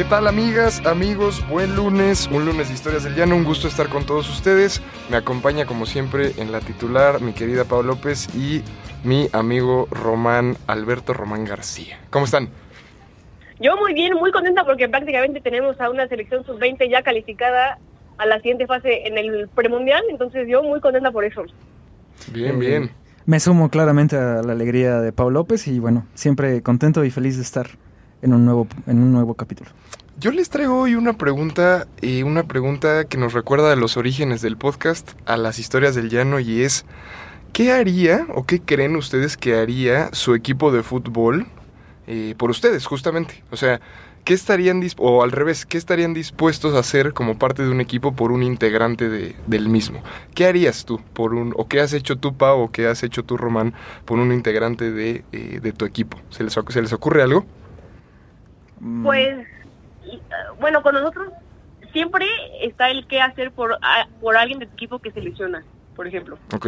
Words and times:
¿Qué 0.00 0.06
tal 0.06 0.26
amigas, 0.26 0.80
amigos? 0.86 1.46
Buen 1.50 1.76
lunes, 1.76 2.26
un 2.32 2.46
lunes 2.46 2.68
de 2.68 2.74
Historias 2.74 3.04
del 3.04 3.16
Llano, 3.16 3.36
un 3.36 3.44
gusto 3.44 3.68
estar 3.68 3.90
con 3.90 4.06
todos 4.06 4.30
ustedes. 4.30 4.80
Me 5.10 5.18
acompaña 5.18 5.66
como 5.66 5.84
siempre 5.84 6.32
en 6.38 6.52
la 6.52 6.60
titular 6.60 7.20
mi 7.20 7.34
querida 7.34 7.66
Pau 7.66 7.82
López 7.82 8.34
y 8.34 8.62
mi 9.04 9.28
amigo 9.34 9.88
Román 9.90 10.56
Alberto 10.66 11.12
Román 11.12 11.44
García. 11.44 11.98
¿Cómo 12.08 12.24
están? 12.24 12.48
Yo 13.60 13.76
muy 13.76 13.92
bien, 13.92 14.14
muy 14.14 14.32
contenta 14.32 14.64
porque 14.64 14.88
prácticamente 14.88 15.42
tenemos 15.42 15.78
a 15.78 15.90
una 15.90 16.08
selección 16.08 16.46
sub-20 16.46 16.90
ya 16.90 17.02
calificada 17.02 17.78
a 18.16 18.24
la 18.24 18.36
siguiente 18.36 18.66
fase 18.66 19.06
en 19.06 19.18
el 19.18 19.50
premundial, 19.54 20.02
entonces 20.08 20.48
yo 20.48 20.62
muy 20.62 20.80
contenta 20.80 21.10
por 21.10 21.26
eso. 21.26 21.44
Bien, 22.32 22.58
bien. 22.58 22.90
Me 23.26 23.38
sumo 23.38 23.68
claramente 23.68 24.16
a 24.16 24.40
la 24.40 24.52
alegría 24.52 25.02
de 25.02 25.12
Pau 25.12 25.28
López 25.28 25.68
y 25.68 25.78
bueno, 25.78 26.06
siempre 26.14 26.62
contento 26.62 27.04
y 27.04 27.10
feliz 27.10 27.36
de 27.36 27.42
estar 27.42 27.66
en 28.22 28.34
un 28.34 28.44
nuevo, 28.44 28.66
en 28.86 29.02
un 29.02 29.12
nuevo 29.12 29.34
capítulo. 29.34 29.70
Yo 30.18 30.30
les 30.32 30.50
traigo 30.50 30.78
hoy 30.80 30.94
una 30.96 31.14
pregunta, 31.14 31.86
eh, 32.02 32.24
una 32.24 32.42
pregunta 32.42 33.04
que 33.06 33.16
nos 33.16 33.32
recuerda 33.32 33.72
a 33.72 33.76
los 33.76 33.96
orígenes 33.96 34.42
del 34.42 34.56
podcast, 34.58 35.12
a 35.26 35.36
las 35.38 35.58
historias 35.58 35.94
del 35.94 36.10
llano, 36.10 36.40
y 36.40 36.62
es, 36.62 36.84
¿qué 37.54 37.72
haría 37.72 38.26
o 38.34 38.44
qué 38.44 38.60
creen 38.60 38.96
ustedes 38.96 39.36
que 39.38 39.56
haría 39.56 40.10
su 40.12 40.34
equipo 40.34 40.72
de 40.72 40.82
fútbol 40.82 41.46
eh, 42.06 42.34
por 42.36 42.50
ustedes, 42.50 42.84
justamente? 42.84 43.42
O 43.50 43.56
sea, 43.56 43.80
¿qué 44.24 44.34
estarían, 44.34 44.82
o 44.98 45.22
al 45.22 45.32
revés, 45.32 45.64
qué 45.64 45.78
estarían 45.78 46.12
dispuestos 46.12 46.74
a 46.74 46.80
hacer 46.80 47.14
como 47.14 47.38
parte 47.38 47.62
de 47.62 47.70
un 47.70 47.80
equipo 47.80 48.12
por 48.14 48.30
un 48.30 48.42
integrante 48.42 49.08
de- 49.08 49.34
del 49.46 49.70
mismo? 49.70 50.02
¿Qué 50.34 50.44
harías 50.44 50.84
tú 50.84 51.00
por 51.14 51.32
un, 51.32 51.54
o 51.56 51.66
qué 51.66 51.80
has 51.80 51.94
hecho 51.94 52.18
tú, 52.18 52.34
Pau, 52.36 52.60
o 52.60 52.70
qué 52.70 52.86
has 52.88 53.02
hecho 53.02 53.24
tú, 53.24 53.38
Román, 53.38 53.72
por 54.04 54.18
un 54.18 54.32
integrante 54.32 54.90
de, 54.92 55.24
eh, 55.32 55.60
de 55.62 55.72
tu 55.72 55.86
equipo? 55.86 56.18
¿Se 56.28 56.44
les, 56.44 56.58
oc- 56.58 56.70
¿Se 56.72 56.82
les 56.82 56.92
ocurre 56.92 57.22
algo? 57.22 57.46
Mm, 58.80 59.04
Pues, 59.04 59.46
y, 60.04 60.16
eh, 60.16 60.20
bueno, 60.58 60.82
con 60.82 60.94
nosotros 60.94 61.28
siempre 61.92 62.26
está 62.62 62.90
el 62.90 63.06
qué 63.06 63.20
hacer 63.20 63.52
por, 63.52 63.78
a- 63.82 64.08
por 64.20 64.36
alguien 64.36 64.58
de 64.58 64.66
tu 64.66 64.74
equipo 64.74 64.98
que 64.98 65.12
se 65.12 65.20
lesiona, 65.20 65.64
por 65.94 66.06
ejemplo. 66.06 66.38
¿Ok? 66.54 66.66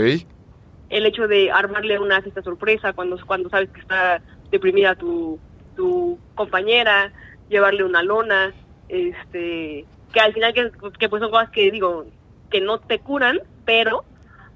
El 0.90 1.06
hecho 1.06 1.26
de 1.26 1.50
armarle 1.50 1.98
una 1.98 2.20
fiesta 2.20 2.42
sorpresa 2.42 2.92
cuando, 2.92 3.18
cuando 3.26 3.48
sabes 3.48 3.70
que 3.70 3.80
está 3.80 4.20
deprimida 4.50 4.94
tu, 4.94 5.40
tu 5.74 6.18
compañera, 6.34 7.12
llevarle 7.48 7.84
una 7.84 8.02
lona, 8.02 8.52
este 8.88 9.86
que 10.12 10.20
al 10.20 10.34
final 10.34 10.52
que, 10.52 10.70
que 10.98 11.08
pues 11.08 11.22
son 11.22 11.30
cosas 11.30 11.48
que 11.50 11.70
digo 11.70 12.04
que 12.50 12.60
no 12.60 12.78
te 12.78 12.98
curan, 12.98 13.40
pero 13.64 14.04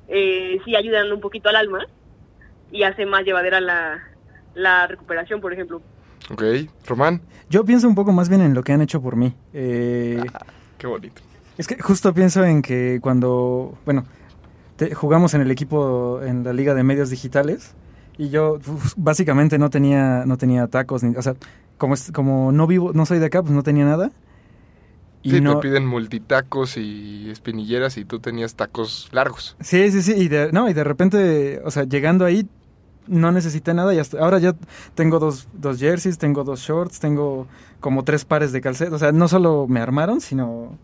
eh, 0.08 0.58
sí 0.66 0.76
ayudan 0.76 1.10
un 1.10 1.20
poquito 1.22 1.48
al 1.48 1.56
alma 1.56 1.86
y 2.70 2.82
hace 2.82 3.06
más 3.06 3.24
llevadera 3.24 3.58
la, 3.60 4.04
la 4.54 4.86
recuperación, 4.86 5.40
por 5.40 5.54
ejemplo. 5.54 5.80
¿Ok? 6.30 6.42
Román, 6.86 7.20
Yo 7.48 7.64
pienso 7.64 7.86
un 7.88 7.94
poco 7.94 8.12
más 8.12 8.28
bien 8.28 8.40
en 8.42 8.54
lo 8.54 8.62
que 8.62 8.72
han 8.72 8.80
hecho 8.82 9.00
por 9.00 9.16
mí. 9.16 9.34
Eh, 9.52 10.22
qué 10.78 10.86
bonito. 10.86 11.22
Es 11.58 11.66
que 11.66 11.80
justo 11.80 12.12
pienso 12.12 12.44
en 12.44 12.60
que 12.62 12.98
cuando, 13.00 13.78
bueno, 13.84 14.04
te- 14.76 14.94
jugamos 14.94 15.32
en 15.34 15.40
el 15.40 15.50
equipo 15.50 16.20
en 16.22 16.44
la 16.44 16.52
Liga 16.52 16.74
de 16.74 16.82
Medios 16.82 17.08
Digitales 17.10 17.74
y 18.18 18.28
yo 18.30 18.54
uf, 18.66 18.94
básicamente 18.96 19.58
no 19.58 19.70
tenía 19.70 20.24
no 20.26 20.36
tenía 20.38 20.66
tacos, 20.66 21.02
ni, 21.02 21.16
o 21.16 21.22
sea, 21.22 21.34
como 21.78 21.94
es- 21.94 22.10
como 22.12 22.52
no 22.52 22.66
vivo, 22.66 22.92
no 22.92 23.06
soy 23.06 23.18
de 23.20 23.26
acá, 23.26 23.42
pues 23.42 23.54
no 23.54 23.62
tenía 23.62 23.84
nada. 23.84 24.10
Y 25.22 25.30
Sí, 25.30 25.40
no, 25.40 25.56
te 25.58 25.68
piden 25.68 25.86
multitacos 25.86 26.76
y 26.76 27.30
espinilleras 27.30 27.96
y 27.96 28.04
tú 28.04 28.20
tenías 28.20 28.54
tacos 28.54 29.08
largos. 29.12 29.56
Sí, 29.60 29.90
sí, 29.90 30.02
sí, 30.02 30.12
y 30.14 30.28
de, 30.28 30.52
no, 30.52 30.68
y 30.68 30.72
de 30.72 30.84
repente, 30.84 31.60
o 31.64 31.70
sea, 31.70 31.82
llegando 31.84 32.24
ahí 32.24 32.46
no 33.08 33.32
necesité 33.32 33.74
nada 33.74 33.94
y 33.94 33.98
hasta 33.98 34.18
ahora 34.18 34.38
ya 34.38 34.54
tengo 34.94 35.18
dos, 35.18 35.48
dos 35.52 35.78
jerseys, 35.78 36.18
tengo 36.18 36.44
dos 36.44 36.60
shorts, 36.60 37.00
tengo 37.00 37.46
como 37.80 38.04
tres 38.04 38.24
pares 38.24 38.52
de 38.52 38.60
calcetas, 38.60 38.94
o 38.94 38.98
sea, 38.98 39.12
no 39.12 39.28
solo 39.28 39.66
me 39.68 39.80
armaron, 39.80 40.20
sino 40.20 40.76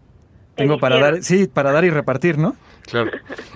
tengo 0.55 0.79
para 0.79 0.99
dar, 0.99 1.23
sí, 1.23 1.47
para 1.47 1.73
dar 1.73 1.85
y 1.85 1.91
repartir, 1.91 2.37
¿no? 2.37 2.55
Claro. 2.83 3.11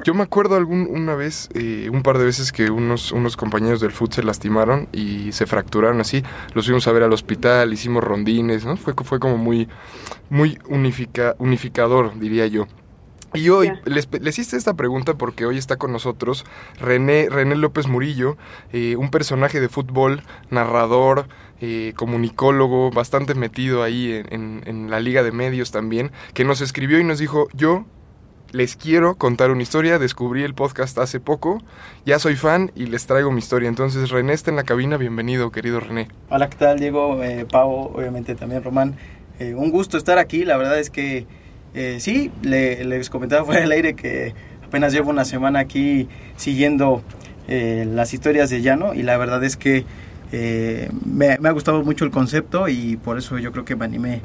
Yo 0.05 0.15
me 0.15 0.23
acuerdo 0.23 0.57
algún, 0.57 0.89
una 0.91 1.15
vez, 1.15 1.49
eh, 1.55 1.91
un 1.93 2.03
par 2.03 2.17
de 2.17 2.25
veces 2.25 2.53
que 2.53 2.71
unos, 2.71 3.13
unos 3.13 3.37
compañeros 3.37 3.81
del 3.81 3.91
fútbol 3.91 4.15
se 4.15 4.23
lastimaron 4.23 4.89
y 4.93 5.33
se 5.33 5.47
fracturaron 5.47 6.01
así. 6.01 6.23
Los 6.55 6.67
fuimos 6.67 6.87
a 6.87 6.93
ver 6.93 7.03
al 7.03 7.13
hospital, 7.13 7.73
hicimos 7.73 8.03
rondines, 8.03 8.65
¿no? 8.65 8.77
Fue, 8.77 8.95
fue 8.95 9.21
como 9.21 9.37
muy, 9.37 9.69
muy 10.31 10.59
unifica, 10.69 11.35
unificador, 11.39 12.19
diría 12.19 12.47
yo. 12.47 12.67
Y 13.35 13.49
hoy 13.51 13.73
les, 13.85 14.09
les 14.21 14.39
hice 14.39 14.57
esta 14.57 14.75
pregunta 14.75 15.15
porque 15.15 15.45
hoy 15.47 15.59
está 15.59 15.77
con 15.77 15.93
nosotros 15.93 16.45
René, 16.81 17.29
René 17.29 17.55
López 17.57 17.87
Murillo, 17.87 18.37
eh, 18.73 18.97
un 18.97 19.11
personaje 19.11 19.61
de 19.61 19.69
fútbol, 19.69 20.23
narrador, 20.51 21.27
eh, 21.61 21.93
comunicólogo, 21.97 22.91
bastante 22.91 23.35
metido 23.35 23.83
ahí 23.83 24.13
en, 24.13 24.33
en- 24.33 24.63
en 24.67 24.91
la 24.91 25.01
liga 25.01 25.23
de 25.23 25.33
medios 25.33 25.71
también, 25.71 26.13
que 26.35 26.45
nos 26.45 26.61
escribió 26.61 26.99
y 26.99 27.05
nos 27.05 27.19
dijo, 27.19 27.49
yo 27.53 27.85
les 28.53 28.77
quiero 28.77 29.17
contar 29.17 29.51
una 29.51 29.63
historia, 29.63 29.99
descubrí 29.99 30.43
el 30.43 30.55
podcast 30.55 30.97
hace 30.99 31.21
poco, 31.21 31.63
ya 32.07 32.19
soy 32.19 32.37
fan 32.37 32.71
y 32.75 32.87
les 32.87 33.07
traigo 33.07 33.31
mi 33.33 33.41
historia. 33.41 33.69
Entonces 33.69 34.09
René 34.11 34.33
está 34.33 34.51
en 34.51 34.57
la 34.57 34.63
cabina, 34.65 34.97
bienvenido 34.97 35.51
querido 35.51 35.81
René. 35.81 36.09
Hola, 36.31 36.49
¿qué 36.49 36.57
tal, 36.57 36.79
Diego? 36.79 37.23
Eh, 37.23 37.45
Pau, 37.51 37.91
obviamente 37.95 38.35
también 38.35 38.63
Román. 38.63 38.97
Eh, 39.41 39.55
un 39.55 39.71
gusto 39.71 39.99
estar 39.99 40.17
aquí. 40.19 40.45
La 40.45 40.57
verdad 40.57 40.79
es 40.79 40.89
que 40.89 41.27
eh, 41.77 41.99
sí, 42.01 42.33
le- 42.43 42.85
les 42.85 43.09
comentaba 43.11 43.45
fuera 43.45 43.61
del 43.61 43.71
aire 43.73 43.95
que 43.95 44.35
apenas 44.65 44.93
llevo 44.93 45.11
una 45.11 45.25
semana 45.25 45.61
aquí 45.61 46.09
siguiendo 46.37 47.03
eh, 47.49 47.87
las 47.89 48.13
historias 48.13 48.51
de 48.51 48.63
Llano 48.63 48.95
y 48.95 49.03
la 49.03 49.17
verdad 49.17 49.45
es 49.45 49.57
que 49.57 49.85
eh, 50.33 50.91
me, 51.05 51.39
me 51.39 51.49
ha 51.49 51.53
gustado 51.53 51.85
mucho 51.85 52.05
el 52.05 52.11
concepto 52.11 52.67
y 52.69 52.97
por 52.97 53.17
eso 53.19 53.39
yo 53.39 53.53
creo 53.53 53.65
que 53.65 53.77
me 53.77 53.85
animé 53.85 54.21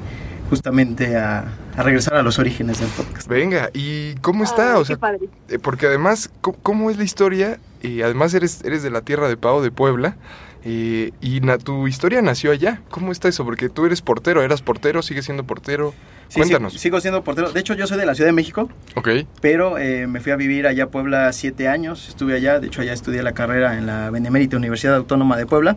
justamente 0.50 1.16
a, 1.16 1.44
a 1.76 1.82
regresar 1.82 2.14
a 2.16 2.22
los 2.22 2.38
orígenes 2.38 2.80
del 2.80 2.88
podcast. 2.90 3.28
Venga, 3.28 3.70
¿y 3.72 4.14
cómo 4.16 4.42
está? 4.44 4.72
Ay, 4.74 4.76
o 4.76 4.80
qué 4.80 4.86
sea, 4.86 4.96
padre. 4.98 5.20
eh, 5.48 5.58
porque 5.60 5.86
además, 5.86 6.30
¿cómo, 6.40 6.58
cómo 6.62 6.90
es 6.90 6.98
la 6.98 7.04
historia? 7.04 7.58
Y 7.82 8.02
además 8.02 8.34
eres, 8.34 8.62
eres 8.64 8.82
de 8.82 8.90
la 8.90 9.00
tierra 9.02 9.28
de 9.28 9.36
Pau, 9.36 9.62
de 9.62 9.70
Puebla, 9.70 10.16
eh, 10.64 11.10
y 11.20 11.40
na- 11.40 11.58
tu 11.58 11.86
historia 11.88 12.22
nació 12.22 12.52
allá. 12.52 12.80
¿Cómo 12.90 13.12
está 13.12 13.28
eso? 13.28 13.44
Porque 13.44 13.68
tú 13.68 13.84
eres 13.86 14.00
portero, 14.02 14.42
eras 14.42 14.62
portero, 14.62 15.02
sigues 15.02 15.24
siendo 15.24 15.44
portero. 15.44 15.92
Sí, 16.28 16.34
sí, 16.34 16.40
Cuéntanos. 16.40 16.72
sigo 16.74 17.00
siendo 17.00 17.22
portero. 17.24 17.52
De 17.52 17.60
hecho, 17.60 17.74
yo 17.74 17.86
soy 17.86 17.98
de 17.98 18.06
la 18.06 18.14
Ciudad 18.14 18.28
de 18.28 18.32
México. 18.32 18.70
Ok, 18.94 19.08
pero 19.42 19.76
eh, 19.76 20.06
me 20.06 20.20
fui 20.20 20.32
a 20.32 20.36
vivir 20.36 20.66
allá 20.66 20.84
a 20.84 20.86
Puebla 20.88 21.30
siete 21.32 21.68
años, 21.68 22.08
estuve 22.08 22.34
allá, 22.34 22.58
de 22.58 22.68
hecho 22.68 22.80
allá 22.80 22.92
estudié 22.94 23.22
la 23.22 23.32
carrera 23.32 23.76
en 23.76 23.84
la 23.86 24.08
Benemérita 24.10 24.56
Universidad 24.56 24.94
Autónoma 24.96 25.36
de 25.36 25.44
Puebla. 25.46 25.76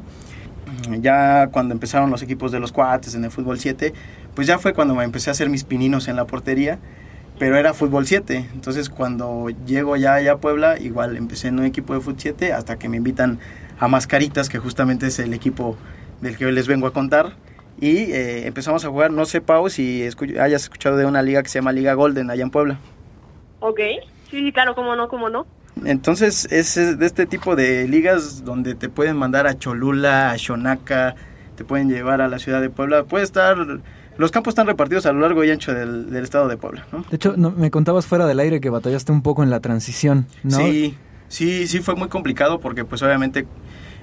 Ya 1.00 1.47
cuando 1.51 1.74
empezaron 1.74 2.09
los 2.09 2.22
equipos 2.22 2.51
de 2.51 2.59
los 2.59 2.72
cuates 2.72 3.16
en 3.16 3.24
el 3.24 3.31
fútbol 3.31 3.59
7, 3.59 3.94
pues 4.34 4.47
ya 4.47 4.59
fue 4.59 4.74
cuando 4.74 4.95
me 4.95 5.03
empecé 5.03 5.29
a 5.29 5.31
hacer 5.31 5.50
mis 5.50 5.63
pininos 5.63 6.07
en 6.07 6.16
la 6.16 6.25
portería, 6.25 6.79
pero 7.40 7.57
era 7.57 7.74
fútbol 7.74 8.06
7. 8.07 8.45
Entonces 8.53 8.90
cuando 8.90 9.50
llego 9.66 9.95
ya 9.95 10.16
allá 10.16 10.34
a 10.34 10.38
Puebla, 10.38 10.79
igual 10.79 11.18
empecé 11.18 11.50
en 11.50 11.59
un 11.59 11.66
equipo 11.66 11.94
de 11.94 12.00
fútbol 12.01 12.16
7 12.19 12.53
hasta 12.53 12.78
que 12.78 12.90
me 12.90 12.97
invitan 12.97 13.40
a 13.80 13.88
Mascaritas, 13.88 14.50
que 14.50 14.59
justamente 14.59 15.08
es 15.08 15.19
el 15.19 15.34
equipo 15.34 15.78
del 16.22 16.38
que 16.38 16.46
hoy 16.46 16.52
les 16.53 16.68
vengo 16.68 16.88
a 16.88 16.94
contar. 16.94 17.34
Y 17.80 17.97
eh, 18.13 18.47
empezamos 18.47 18.86
a 18.86 18.90
jugar, 18.90 19.12
no 19.12 19.25
sé, 19.25 19.41
Pau, 19.41 19.69
si 19.69 20.02
escu- 20.03 20.40
hayas 20.40 20.63
escuchado 20.63 20.96
de 20.97 21.06
una 21.06 21.22
liga 21.22 21.44
que 21.44 21.50
se 21.50 21.59
llama 21.59 21.74
Liga 21.74 21.94
Golden 21.94 22.30
allá 22.30 22.44
en 22.44 22.50
Puebla. 22.50 22.80
Ok, 23.59 23.80
sí, 24.30 24.39
sí, 24.39 24.51
claro, 24.54 24.75
cómo 24.75 24.95
no, 24.95 25.07
cómo 25.10 25.30
no. 25.30 25.45
Entonces 25.83 26.48
es 26.51 26.77
es 26.77 26.98
de 26.98 27.06
este 27.06 27.25
tipo 27.25 27.56
de 27.57 27.86
ligas 27.88 28.45
donde 28.45 28.75
te 28.75 28.88
pueden 28.88 29.18
mandar 29.18 29.45
a 29.45 29.57
Cholula, 29.60 30.31
a 30.31 30.38
Xonaca, 30.38 31.16
te 31.57 31.66
pueden 31.66 31.89
llevar 31.89 32.22
a 32.22 32.30
la 32.30 32.39
ciudad 32.39 32.62
de 32.62 32.69
Puebla. 32.69 33.04
Puede 33.04 33.25
estar, 33.25 33.57
los 34.18 34.31
campos 34.31 34.54
están 34.54 34.68
repartidos 34.68 35.06
a 35.06 35.12
lo 35.12 35.19
largo 35.19 35.44
y 35.44 35.51
ancho 35.51 35.74
del, 35.74 36.10
del 36.12 36.24
estado 36.24 36.48
de 36.48 36.56
Puebla, 36.56 36.86
¿no? 36.94 37.04
De 37.10 37.18
hecho, 37.18 37.33
no- 37.36 37.51
me 37.51 37.72
contabas 37.72 38.06
fuera 38.06 38.25
del 38.25 38.39
aire 38.39 38.62
que 38.62 38.69
batallaste 38.69 39.12
un 39.12 39.22
poco 39.22 39.44
en 39.44 39.50
la 39.50 39.60
transición, 39.60 40.27
¿no? 40.44 40.56
Sí, 40.57 40.95
sí, 41.27 41.68
sí 41.68 41.80
fue 41.80 41.95
muy 41.95 42.07
complicado 42.07 42.62
porque 42.62 42.86
pues 42.86 43.04
obviamente 43.04 43.45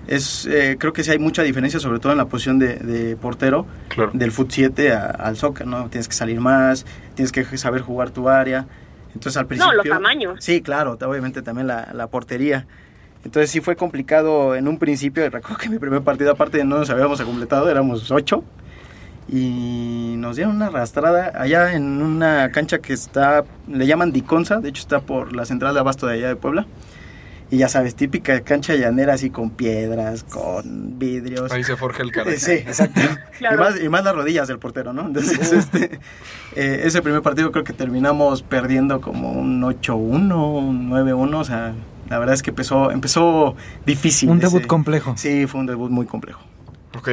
es, 0.09 0.47
eh, 0.47 0.77
creo 0.79 0.93
que 0.93 1.05
sí 1.05 1.11
hay 1.11 1.19
mucha 1.19 1.43
diferencia 1.43 1.79
sobre 1.81 1.99
todo 2.01 2.13
en 2.13 2.19
la 2.19 2.25
posición 2.27 2.59
de, 2.59 2.75
de 2.77 3.17
portero 3.17 3.67
claro. 3.89 4.11
del 4.15 4.33
fut 4.33 4.51
7 4.51 4.93
a- 4.93 5.07
al 5.07 5.37
soccer, 5.37 5.67
¿no? 5.67 5.89
Tienes 5.89 6.09
que 6.09 6.15
salir 6.15 6.41
más, 6.41 6.85
tienes 7.15 7.31
que 7.33 7.45
saber 7.57 7.83
jugar 7.83 8.11
tu 8.11 8.29
área. 8.29 8.67
Entonces 9.15 9.37
al 9.37 9.47
principio... 9.47 9.73
No, 9.73 9.77
los 9.83 9.87
tamaños. 9.89 10.43
Sí, 10.45 10.63
claro, 10.63 10.99
obviamente 11.07 11.43
también 11.43 11.67
la, 11.67 11.89
la 11.93 12.07
portería. 12.09 12.67
Entonces 13.25 13.51
sí 13.51 13.61
fue 13.61 13.77
complicado 13.77 14.57
en 14.57 14.67
un 14.67 14.79
principio. 14.79 15.25
y 15.25 15.29
Recuerdo 15.29 15.59
que 15.59 15.69
mi 15.69 15.79
primer 15.79 16.03
partido, 16.03 16.33
aparte 16.33 16.59
de 16.59 16.65
no 16.65 16.79
nos 16.79 16.91
habíamos 16.91 17.21
completado, 17.21 17.71
éramos 17.71 18.11
ocho. 18.11 18.43
y 19.29 20.15
nos 20.17 20.37
dieron 20.37 20.57
una 20.57 20.67
arrastrada 20.67 21.33
allá 21.41 21.75
en 21.75 22.03
una 22.03 22.51
cancha 22.51 22.79
que 22.79 22.93
está, 22.93 23.45
le 23.69 23.87
llaman 23.87 24.13
Diconza, 24.13 24.59
de 24.61 24.69
hecho 24.71 24.81
está 24.83 25.01
por 25.01 25.35
la 25.35 25.45
central 25.45 25.75
de 25.75 25.81
abasto 25.81 26.07
de 26.07 26.15
allá 26.15 26.29
de 26.29 26.37
Puebla. 26.37 26.67
Y 27.53 27.59
ya 27.59 27.69
sabes, 27.69 27.95
típica 27.95 28.41
cancha 28.41 28.75
llanera 28.77 29.13
así 29.13 29.29
con 29.29 29.51
piedras, 29.51 30.25
con 30.25 30.99
vidrios. 30.99 31.53
Ahí 31.53 31.63
se 31.63 31.77
forja 31.77 32.03
el 32.03 32.11
carácter. 32.13 32.41
Sí, 32.41 32.53
exacto. 32.53 33.01
Claro. 33.39 33.57
Y, 33.57 33.59
más, 33.59 33.81
y 33.83 33.89
más 33.91 34.05
las 34.05 34.15
rodillas 34.15 34.49
del 34.49 34.59
portero, 34.59 34.93
¿no? 34.93 35.07
Entonces, 35.07 35.53
este, 35.53 35.99
eh, 36.57 36.83
ese 36.85 37.03
primer 37.03 37.21
partido 37.23 37.51
creo 37.53 37.63
que 37.65 37.73
terminamos 37.73 38.43
perdiendo 38.43 39.01
como 39.01 39.33
un 39.33 39.61
8-1, 39.63 40.59
un 40.59 40.91
9-1, 40.91 41.35
o 41.35 41.45
sea, 41.45 41.75
la 42.09 42.19
verdad 42.19 42.35
es 42.35 42.43
que 42.43 42.51
empezó, 42.51 42.91
empezó 42.91 43.55
difícil. 43.85 44.31
Un 44.31 44.39
debut 44.39 44.61
ese- 44.61 44.69
complejo. 44.69 45.15
Sí, 45.19 45.47
fue 45.47 45.61
un 45.61 45.67
debut 45.67 45.91
muy 45.91 46.07
complejo. 46.07 46.41
Ok. 46.97 47.09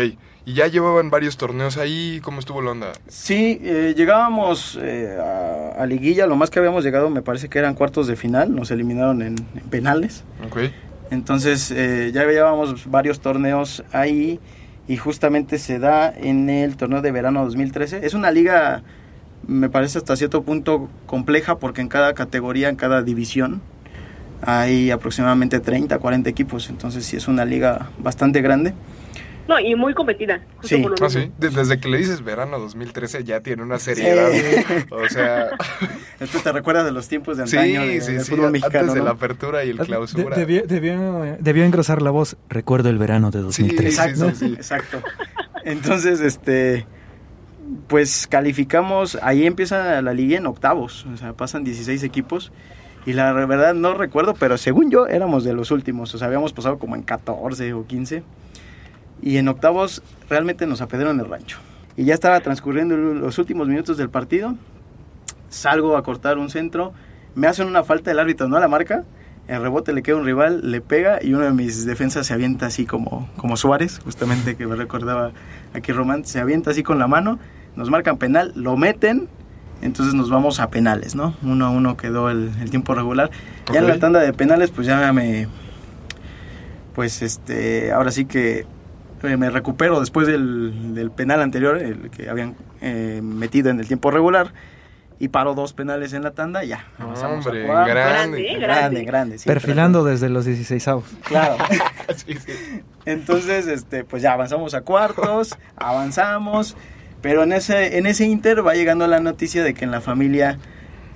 Y 0.45 0.53
ya 0.53 0.67
llevaban 0.67 1.09
varios 1.09 1.37
torneos 1.37 1.77
ahí. 1.77 2.19
¿Cómo 2.23 2.39
estuvo 2.39 2.61
la 2.61 2.71
onda? 2.71 2.91
Sí, 3.07 3.59
eh, 3.61 3.93
llegábamos 3.95 4.79
eh, 4.81 5.17
a, 5.19 5.81
a 5.81 5.85
liguilla, 5.85 6.25
lo 6.25 6.35
más 6.35 6.49
que 6.49 6.59
habíamos 6.59 6.83
llegado 6.83 7.09
me 7.09 7.21
parece 7.21 7.49
que 7.49 7.59
eran 7.59 7.75
cuartos 7.75 8.07
de 8.07 8.15
final, 8.15 8.55
nos 8.55 8.71
eliminaron 8.71 9.21
en, 9.21 9.35
en 9.55 9.69
penales. 9.69 10.23
Ok. 10.47 10.71
Entonces 11.11 11.71
eh, 11.71 12.11
ya 12.13 12.23
llevábamos 12.25 12.89
varios 12.89 13.19
torneos 13.19 13.83
ahí 13.91 14.39
y 14.87 14.97
justamente 14.97 15.57
se 15.57 15.79
da 15.79 16.11
en 16.15 16.49
el 16.49 16.77
torneo 16.77 17.01
de 17.01 17.11
verano 17.11 17.43
2013. 17.45 18.05
Es 18.05 18.13
una 18.13 18.31
liga, 18.31 18.83
me 19.47 19.69
parece 19.69 19.97
hasta 19.97 20.15
cierto 20.15 20.43
punto 20.43 20.89
compleja 21.05 21.57
porque 21.57 21.81
en 21.81 21.89
cada 21.89 22.13
categoría, 22.13 22.69
en 22.69 22.75
cada 22.75 23.01
división, 23.01 23.61
hay 24.41 24.91
aproximadamente 24.91 25.59
30, 25.59 25.97
40 25.99 26.29
equipos. 26.29 26.69
Entonces 26.69 27.05
sí 27.05 27.17
es 27.17 27.27
una 27.27 27.45
liga 27.45 27.89
bastante 27.99 28.41
grande. 28.41 28.73
No, 29.49 29.59
y 29.59 29.73
muy 29.75 29.95
competida. 29.95 30.41
Sí. 30.61 30.85
Ah, 31.01 31.09
sí. 31.09 31.31
De- 31.39 31.49
Desde 31.49 31.79
que 31.79 31.89
le 31.89 31.97
dices 31.97 32.23
verano 32.23 32.59
2013 32.59 33.23
ya 33.23 33.41
tiene 33.41 33.63
una 33.63 33.79
seriedad. 33.79 34.29
Sí. 34.31 34.85
O 34.91 35.09
sea, 35.09 35.47
Esto 36.19 36.39
te 36.39 36.51
recuerdas 36.51 36.85
de 36.85 36.91
los 36.91 37.07
tiempos 37.07 37.37
de 37.37 37.47
sí, 37.47 37.57
antaño 37.57 37.81
de- 37.81 37.99
sí, 38.01 38.13
del 38.13 38.23
sí. 38.25 38.31
fútbol 38.31 38.51
mexicano. 38.51 38.79
Antes 38.79 38.93
de 38.93 38.99
¿no? 38.99 39.05
la 39.05 39.11
apertura 39.11 39.65
y 39.65 39.71
el 39.71 39.77
De- 39.77 39.85
clausura. 39.85 40.35
debió, 40.37 40.63
debió- 40.67 41.37
debió 41.39 41.63
engrosar 41.65 42.01
la 42.03 42.11
voz. 42.11 42.37
Recuerdo 42.47 42.89
el 42.89 42.99
verano 42.99 43.31
de 43.31 43.39
2013. 43.41 43.87
Exacto, 43.87 44.29
Sí, 44.29 44.35
sí, 44.35 44.47
sí. 44.49 44.53
exacto. 44.53 45.01
Entonces, 45.65 46.21
este, 46.21 46.85
pues 47.87 48.27
calificamos, 48.27 49.17
ahí 49.21 49.45
empieza 49.45 50.01
la 50.01 50.13
liga 50.13 50.37
en 50.37 50.45
octavos, 50.45 51.05
o 51.11 51.17
sea, 51.17 51.33
pasan 51.33 51.63
16 51.63 52.03
equipos. 52.03 52.51
Y 53.05 53.13
la 53.13 53.31
verdad 53.33 53.73
no 53.73 53.93
recuerdo, 53.95 54.35
pero 54.37 54.57
según 54.57 54.91
yo 54.91 55.07
éramos 55.07 55.43
de 55.43 55.53
los 55.53 55.71
últimos, 55.71 56.13
o 56.13 56.17
sea, 56.17 56.27
habíamos 56.27 56.53
pasado 56.53 56.77
como 56.77 56.95
en 56.95 57.01
14 57.01 57.73
o 57.73 57.87
15. 57.87 58.23
Y 59.21 59.37
en 59.37 59.47
octavos 59.47 60.01
realmente 60.29 60.65
nos 60.65 60.81
apedrearon 60.81 61.19
el 61.19 61.29
rancho. 61.29 61.57
Y 61.97 62.05
ya 62.05 62.13
estaba 62.13 62.39
transcurriendo 62.39 62.95
los 62.95 63.37
últimos 63.37 63.67
minutos 63.67 63.97
del 63.97 64.09
partido. 64.09 64.55
Salgo 65.49 65.97
a 65.97 66.03
cortar 66.03 66.37
un 66.37 66.49
centro, 66.49 66.93
me 67.35 67.47
hacen 67.47 67.67
una 67.67 67.83
falta, 67.83 68.11
el 68.11 68.19
árbitro 68.19 68.47
no 68.47 68.59
la 68.59 68.67
marca. 68.67 69.03
El 69.47 69.61
rebote 69.61 69.93
le 69.93 70.03
queda 70.03 70.15
un 70.15 70.25
rival, 70.25 70.69
le 70.69 70.79
pega 70.79 71.23
y 71.23 71.33
uno 71.33 71.43
de 71.43 71.51
mis 71.51 71.83
defensas 71.83 72.27
se 72.27 72.33
avienta 72.33 72.67
así 72.67 72.85
como, 72.85 73.27
como 73.35 73.57
Suárez, 73.57 73.99
justamente 74.03 74.55
que 74.55 74.67
me 74.67 74.75
recordaba 74.75 75.31
aquí 75.73 75.91
Román, 75.91 76.23
se 76.23 76.39
avienta 76.39 76.69
así 76.69 76.83
con 76.83 76.99
la 76.99 77.07
mano, 77.07 77.39
nos 77.75 77.89
marcan 77.89 78.17
penal, 78.17 78.53
lo 78.55 78.77
meten, 78.77 79.27
entonces 79.81 80.13
nos 80.13 80.29
vamos 80.29 80.59
a 80.59 80.69
penales, 80.69 81.15
¿no? 81.15 81.33
Uno 81.41 81.65
a 81.65 81.69
uno 81.71 81.97
quedó 81.97 82.29
el, 82.29 82.51
el 82.61 82.69
tiempo 82.69 82.93
regular. 82.93 83.31
Ya 83.71 83.79
en 83.79 83.87
la 83.87 83.97
tanda 83.97 84.19
de 84.19 84.33
penales, 84.33 84.71
pues 84.71 84.85
ya 84.87 85.11
me. 85.13 85.47
Pues 86.93 87.21
este. 87.21 87.91
Ahora 87.91 88.11
sí 88.11 88.25
que 88.25 88.65
me 89.21 89.49
recupero 89.49 89.99
después 89.99 90.27
del, 90.27 90.93
del 90.95 91.11
penal 91.11 91.41
anterior, 91.41 91.77
el 91.77 92.09
que 92.09 92.29
habían 92.29 92.55
eh, 92.81 93.19
metido 93.23 93.69
en 93.69 93.79
el 93.79 93.87
tiempo 93.87 94.11
regular. 94.11 94.53
Y 95.21 95.27
paro 95.27 95.53
dos 95.53 95.73
penales 95.73 96.13
en 96.13 96.23
la 96.23 96.31
tanda, 96.31 96.63
y 96.63 96.69
ya. 96.69 96.87
avanzamos 96.97 97.45
a 97.45 97.49
Hombre, 97.49 97.65
cuartos. 97.65 97.89
grande. 97.93 98.41
Grande, 98.41 98.59
grande, 98.59 99.03
grande. 99.03 99.37
siempre 99.37 99.59
Perfilando 99.59 100.05
desde 100.05 100.29
los 100.29 100.45
16 100.45 100.87
avos. 100.87 101.05
Claro. 101.23 101.57
Sí, 102.15 102.33
sí. 102.33 102.81
Entonces, 103.05 103.67
este, 103.67 104.03
pues 104.03 104.23
ya 104.23 104.33
avanzamos 104.33 104.73
a 104.73 104.81
cuartos, 104.81 105.55
avanzamos, 105.75 106.75
pero 107.21 107.43
en 107.43 107.51
ese, 107.53 107.97
en 107.99 108.07
ese 108.07 108.25
inter 108.25 108.65
va 108.65 108.73
llegando 108.73 109.05
la 109.07 109.19
noticia 109.19 109.61
de 109.63 109.73
que 109.75 109.85
en 109.85 109.91
la 109.91 110.01
familia 110.01 110.57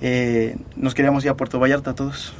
eh, 0.00 0.56
nos 0.76 0.94
queríamos 0.94 1.24
ir 1.24 1.30
a 1.30 1.36
Puerto 1.36 1.58
Vallarta 1.58 1.94
todos, 1.94 2.34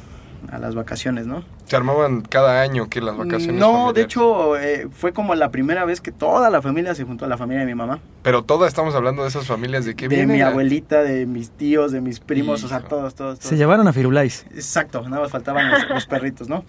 a 0.55 0.59
las 0.59 0.73
vacaciones, 0.75 1.27
¿no? 1.27 1.43
Se 1.65 1.75
armaban 1.75 2.21
cada 2.21 2.61
año 2.61 2.87
que 2.89 3.01
las 3.01 3.15
vacaciones. 3.17 3.59
No, 3.59 3.93
de 3.93 4.01
hecho, 4.03 4.57
eh, 4.57 4.87
fue 4.91 5.13
como 5.13 5.35
la 5.35 5.51
primera 5.51 5.85
vez 5.85 6.01
que 6.01 6.11
toda 6.11 6.49
la 6.49 6.61
familia 6.61 6.95
se 6.95 7.03
juntó, 7.03 7.27
la 7.27 7.37
familia 7.37 7.61
de 7.61 7.65
mi 7.67 7.75
mamá, 7.75 7.99
Pero 8.23 8.43
todas 8.43 8.67
estamos 8.69 8.95
hablando 8.95 9.23
de 9.23 9.29
esas 9.29 9.45
familias 9.45 9.85
de 9.85 9.95
que 9.95 10.07
de 10.07 10.25
mi 10.25 10.39
la- 10.39 10.47
abuelita, 10.47 11.03
de 11.03 11.25
mis 11.25 11.51
tíos, 11.51 11.91
de 11.91 12.01
mis 12.01 12.19
primos, 12.19 12.63
o 12.63 12.67
sea, 12.67 12.79
todos, 12.81 13.15
todos, 13.15 13.39
todos. 13.39 13.49
Se 13.49 13.57
llevaron 13.57 13.87
a 13.87 13.93
Firulais. 13.93 14.45
Exacto, 14.55 15.01
nada 15.07 15.21
más 15.23 15.31
faltaban 15.31 15.69
los, 15.69 15.89
los 15.89 16.05
perritos, 16.07 16.49
¿no? 16.49 16.63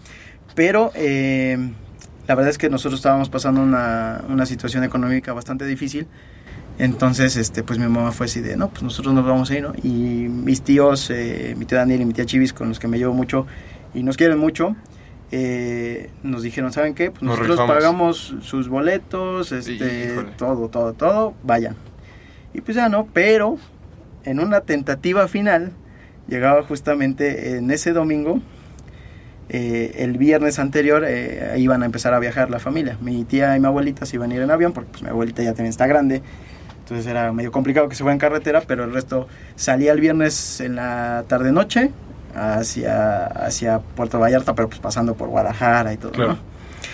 Pero 0.55 0.91
eh, 0.95 1.57
la 2.27 2.35
verdad 2.35 2.51
es 2.51 2.59
que 2.59 2.69
nosotros 2.71 2.99
estábamos 3.01 3.29
pasando 3.29 3.61
una, 3.61 4.23
una 4.29 4.47
situación 4.47 4.85
económica 4.85 5.33
bastante 5.33 5.65
difícil. 5.67 6.07
Entonces, 6.79 7.37
este, 7.37 7.63
pues 7.63 7.79
mi 7.79 7.87
mamá 7.89 8.13
fue 8.13 8.27
así 8.27 8.41
de, 8.43 8.55
no, 8.57 8.69
pues 8.69 8.83
nosotros 8.83 9.15
nos 9.15 9.25
vamos 9.25 9.51
a 9.51 9.55
ir, 9.57 9.63
¿no? 9.63 9.73
Y 9.83 9.89
mis 10.29 10.61
tíos, 10.61 11.09
eh, 11.11 11.55
mi 11.57 11.65
tío 11.65 11.79
Daniel 11.79 12.03
y 12.03 12.05
mi 12.05 12.13
tía 12.13 12.27
Chivis, 12.27 12.53
con 12.53 12.69
los 12.69 12.79
que 12.79 12.87
me 12.87 12.99
llevo 12.99 13.15
mucho 13.15 13.47
y 13.97 14.03
nos 14.03 14.17
quieren 14.19 14.39
mucho, 14.39 14.77
eh, 15.33 16.11
nos 16.23 16.43
dijeron, 16.43 16.71
¿saben 16.71 16.95
qué? 16.95 17.11
Pues 17.11 17.23
Nos 17.23 17.39
nosotros 17.39 17.59
rifamos. 17.59 17.75
pagamos 17.77 18.35
sus 18.43 18.69
boletos, 18.69 19.53
este, 19.53 20.13
Híjole. 20.13 20.29
todo, 20.37 20.69
todo, 20.69 20.93
todo, 20.93 21.35
vayan. 21.43 21.77
Y 22.53 22.61
pues 22.61 22.77
ya 22.77 22.89
no, 22.91 23.09
pero 23.13 23.57
en 24.25 24.39
una 24.39 24.61
tentativa 24.61 25.27
final, 25.29 25.73
llegaba 26.29 26.63
justamente 26.63 27.57
en 27.57 27.71
ese 27.71 27.93
domingo, 27.93 28.41
eh, 29.49 29.93
el 29.97 30.19
viernes 30.19 30.59
anterior 30.59 31.05
eh, 31.07 31.55
iban 31.57 31.83
a 31.83 31.87
empezar 31.87 32.13
a 32.13 32.19
viajar 32.19 32.51
la 32.51 32.59
familia. 32.59 32.99
Mi 33.01 33.25
tía 33.25 33.57
y 33.57 33.61
mi 33.61 33.67
abuelita 33.67 34.05
se 34.05 34.17
iban 34.17 34.31
a 34.31 34.35
ir 34.35 34.43
en 34.43 34.51
avión 34.51 34.73
porque 34.73 34.91
pues, 34.91 35.03
mi 35.05 35.09
abuelita 35.09 35.43
ya 35.43 35.51
también 35.51 35.71
está 35.71 35.87
grande. 35.87 36.21
Entonces 36.81 37.07
era 37.07 37.33
medio 37.33 37.51
complicado 37.51 37.89
que 37.89 37.95
se 37.95 38.03
fuera 38.03 38.13
en 38.13 38.19
carretera, 38.19 38.61
pero 38.67 38.85
el 38.85 38.93
resto 38.93 39.27
salía 39.55 39.93
el 39.93 40.01
viernes 40.01 40.61
en 40.61 40.77
la 40.77 41.25
tarde-noche 41.29 41.91
hacia, 42.37 43.27
hacia 43.27 43.79
Puerto 43.81 44.19
Vallarta, 44.19 44.55
pero 44.55 44.69
pues 44.69 44.81
pasando 44.81 45.15
por 45.15 45.29
Guadalajara 45.29 45.93
y 45.93 45.97
todo. 45.97 46.13
Claro. 46.13 46.33
¿no? 46.35 46.39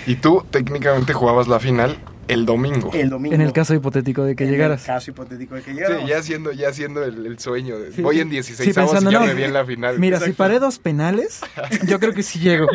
Y 0.07 0.17
tú 0.17 0.45
técnicamente 0.51 1.13
jugabas 1.13 1.49
la 1.49 1.59
final 1.61 1.97
el 2.29 2.47
domingo. 2.47 2.91
El 2.95 3.11
domingo. 3.11 3.35
En 3.35 3.41
el 3.41 3.53
caso 3.53 3.75
hipotético 3.75 4.23
de 4.25 4.37
que 4.37 4.45
en 4.45 4.51
el 4.51 4.55
llegaras. 4.55 4.85
caso 4.85 5.11
hipotético 5.11 5.55
de 5.57 5.63
que 5.63 5.71
Sí, 5.73 5.77
llegáramos. 5.77 6.09
ya 6.09 6.23
siendo, 6.23 6.53
ya 6.53 6.73
siendo 6.73 7.05
el, 7.05 7.27
el 7.27 7.39
sueño. 7.39 7.79
De, 7.79 7.93
Sí, 7.93 8.01
voy 8.01 8.17
sí. 8.17 8.21
en 8.23 8.31
16 8.31 8.69
Sí, 8.69 8.73
pensando, 8.81 9.11
y 9.11 9.13
ya 9.13 9.21
no, 9.21 9.27
me 9.27 9.35
vi 9.35 9.43
en 9.43 9.53
la 9.53 9.65
final. 9.65 9.99
Mira, 9.99 10.21
si 10.21 10.33
paré 10.33 10.59
dos 10.61 10.79
penales, 10.79 11.41
yo 11.87 11.99
creo 11.99 12.13
que 12.15 12.23
sí 12.23 12.39
llego. 12.39 12.69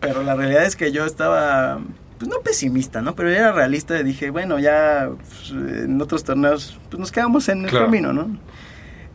Pero 0.00 0.22
la 0.22 0.34
realidad 0.34 0.64
es 0.64 0.74
que 0.74 0.90
yo 0.90 1.04
estaba, 1.04 1.78
pues 2.18 2.28
no 2.30 2.40
pesimista, 2.40 3.02
¿no? 3.02 3.14
Pero 3.14 3.30
era 3.30 3.52
realista 3.52 4.00
y 4.00 4.04
dije, 4.04 4.30
bueno, 4.30 4.58
ya 4.58 5.10
pues, 5.16 5.50
en 5.50 6.00
otros 6.00 6.24
torneos, 6.24 6.80
pues 6.90 6.98
nos 6.98 7.12
quedamos 7.12 7.48
en 7.50 7.64
el 7.64 7.70
Claro. 7.70 7.86
camino, 7.86 8.12
¿no? 8.14 8.36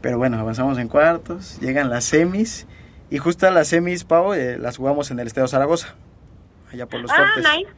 Pero 0.02 0.18
bueno, 0.18 0.38
avanzamos 0.40 0.78
en 0.78 0.88
cuartos, 0.88 1.58
llegan 1.62 1.90
las 1.90 2.04
semis, 2.06 2.68
y 3.10 3.18
justo 3.18 3.48
a 3.48 3.52
las 3.52 3.68
semis, 3.68 4.04
Pau, 4.04 4.34
eh, 4.34 4.58
las 4.60 4.78
jugamos 4.78 5.12
en 5.12 5.20
el 5.20 5.28
Estadio 5.28 5.48
Zaragoza, 5.48 5.96
allá 6.72 6.86
por 6.88 7.00
los 7.02 7.12
Ah, 7.12 7.16
fuertes. 7.34 7.44
nice. 7.58 7.70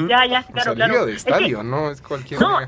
Ujú. 0.00 0.08
Ya, 0.08 0.26
ya, 0.26 0.40
O 0.48 0.52
claro, 0.52 0.74
sea, 0.74 0.74
claro. 0.74 1.06
de 1.06 1.12
Es 1.14 1.24
que- 1.24 1.30
estadio, 1.30 1.62
no 1.62 1.90
es 1.90 2.00
cualquier 2.02 2.40
No. 2.40 2.58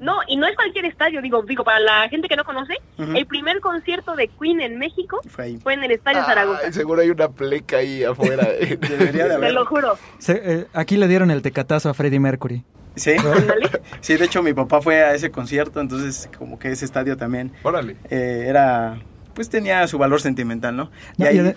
no, 0.00 0.16
y 0.28 0.36
no 0.36 0.46
es 0.46 0.54
cualquier 0.56 0.84
estadio, 0.84 1.20
digo, 1.22 1.42
digo, 1.42 1.64
para 1.64 1.80
la 1.80 2.08
gente 2.08 2.28
que 2.28 2.36
no 2.36 2.44
conoce, 2.44 2.74
Ujú. 2.98 3.16
el 3.16 3.26
primer 3.26 3.60
concierto 3.60 4.14
de 4.16 4.28
Queen 4.28 4.60
en 4.60 4.78
México 4.78 5.20
Fue 5.28 5.44
ahí. 5.44 5.58
fue 5.62 5.74
en 5.74 5.84
el 5.84 5.92
Estadio 5.92 6.24
Zaragoza. 6.24 6.60
Ay, 6.66 6.72
seguro 6.72 7.02
hay 7.02 7.10
una 7.10 7.28
pleca 7.28 7.78
ahí 7.78 8.02
afuera. 8.04 8.46
Debería 8.80 9.24
de 9.24 9.28
Te 9.30 9.34
haber. 9.34 9.52
lo 9.52 9.64
juro. 9.66 9.96
Se- 10.18 10.40
eh, 10.44 10.66
aquí 10.72 10.96
le 10.96 11.08
dieron 11.08 11.30
el 11.30 11.42
tecatazo 11.42 11.88
a 11.88 11.94
Freddie 11.94 12.20
Mercury. 12.20 12.64
Sí, 12.96 13.12
sí, 14.00 14.16
de 14.16 14.24
hecho 14.24 14.42
mi 14.42 14.54
papá 14.54 14.80
fue 14.82 15.02
a 15.04 15.14
ese 15.14 15.30
concierto, 15.30 15.80
entonces 15.80 16.28
como 16.36 16.58
que 16.58 16.72
ese 16.72 16.84
estadio 16.84 17.16
también 17.16 17.52
Órale. 17.62 17.96
eh, 18.10 18.46
era, 18.48 18.98
pues 19.38 19.48
tenía 19.50 19.86
su 19.86 19.98
valor 19.98 20.20
sentimental, 20.20 20.74
¿no? 20.76 20.90
Y 21.16 21.22
No, 21.22 21.28
ahí, 21.28 21.36
y 21.36 21.38
ade- 21.38 21.54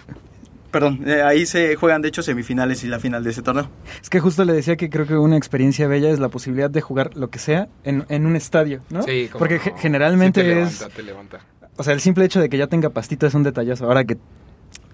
perdón, 0.69 1.01
eh, 1.07 1.23
ahí 1.23 1.47
se 1.47 1.75
juegan 1.75 2.03
de 2.03 2.09
hecho 2.09 2.21
semifinales 2.21 2.83
y 2.83 2.87
la 2.87 2.99
final 2.99 3.23
de 3.23 3.31
ese 3.31 3.41
torneo. 3.41 3.69
Es 3.99 4.11
que 4.11 4.19
justo 4.19 4.45
le 4.45 4.53
decía 4.53 4.75
que 4.75 4.91
creo 4.91 5.07
que 5.07 5.15
una 5.15 5.35
experiencia 5.35 5.87
bella 5.87 6.11
es 6.11 6.19
la 6.19 6.29
posibilidad 6.29 6.69
de 6.69 6.79
jugar 6.81 7.17
lo 7.17 7.31
que 7.31 7.39
sea 7.39 7.69
en, 7.83 8.05
en 8.09 8.27
un 8.27 8.35
estadio, 8.35 8.81
¿no? 8.91 9.01
Sí, 9.01 9.29
cómo 9.31 9.39
Porque 9.39 9.55
no. 9.55 9.61
ge- 9.61 9.73
generalmente 9.79 10.41
Sí 10.41 10.47
te 10.47 10.61
es... 10.61 10.73
levanta, 10.79 10.95
te 10.95 11.01
levanta. 11.03 11.39
O 11.77 11.83
sea, 11.83 11.93
el 11.93 12.01
simple 12.01 12.23
hecho 12.23 12.39
de 12.39 12.49
que 12.49 12.57
ya 12.59 12.67
tenga 12.67 12.91
pastito 12.91 13.25
es 13.25 13.33
un 13.33 13.41
detallazo. 13.41 13.85
Ahora 13.85 14.03
que, 14.03 14.17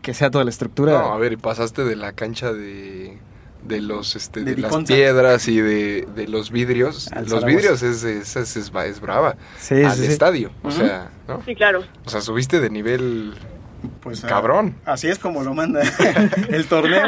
que 0.01 0.13
sea 0.13 0.31
toda 0.31 0.45
la 0.45 0.49
estructura... 0.51 0.93
No, 0.93 1.13
a 1.13 1.17
ver, 1.17 1.33
y 1.33 1.37
pasaste 1.37 1.83
de 1.83 1.97
la 1.97 2.13
cancha 2.13 2.53
de 2.53 3.17
de 3.67 3.81
los 3.81 4.15
este 4.15 4.41
De 4.43 4.55
de, 4.55 4.61
las 4.61 4.75
piedras 4.85 5.47
y 5.47 5.59
de, 5.61 6.07
de 6.15 6.27
los 6.27 6.51
vidrios 6.51 7.11
Al 7.11 7.23
los 7.23 7.29
Zaragoza. 7.31 7.47
vidrios 7.47 7.83
es 7.83 8.03
es, 8.03 8.35
es, 8.35 8.57
es, 8.57 8.71
es 8.73 8.99
brava 9.01 9.35
sí, 9.59 9.83
al 9.83 9.91
sí, 9.95 10.05
sí. 10.05 10.11
estadio 10.11 10.51
o 10.63 10.71
sea 10.71 11.09
no 11.27 11.41
Sí, 11.45 11.55
claro. 11.55 11.83
o 12.05 12.09
sea 12.09 12.21
subiste 12.21 12.59
de 12.59 12.69
nivel 12.69 13.33
Pues, 14.01 14.23
ah, 14.23 14.27
cabrón 14.27 14.75
Así 14.85 15.07
es 15.07 15.19
como 15.19 15.43
lo 15.43 15.53
manda 15.53 15.81
el 16.49 16.65
torneo. 16.65 17.03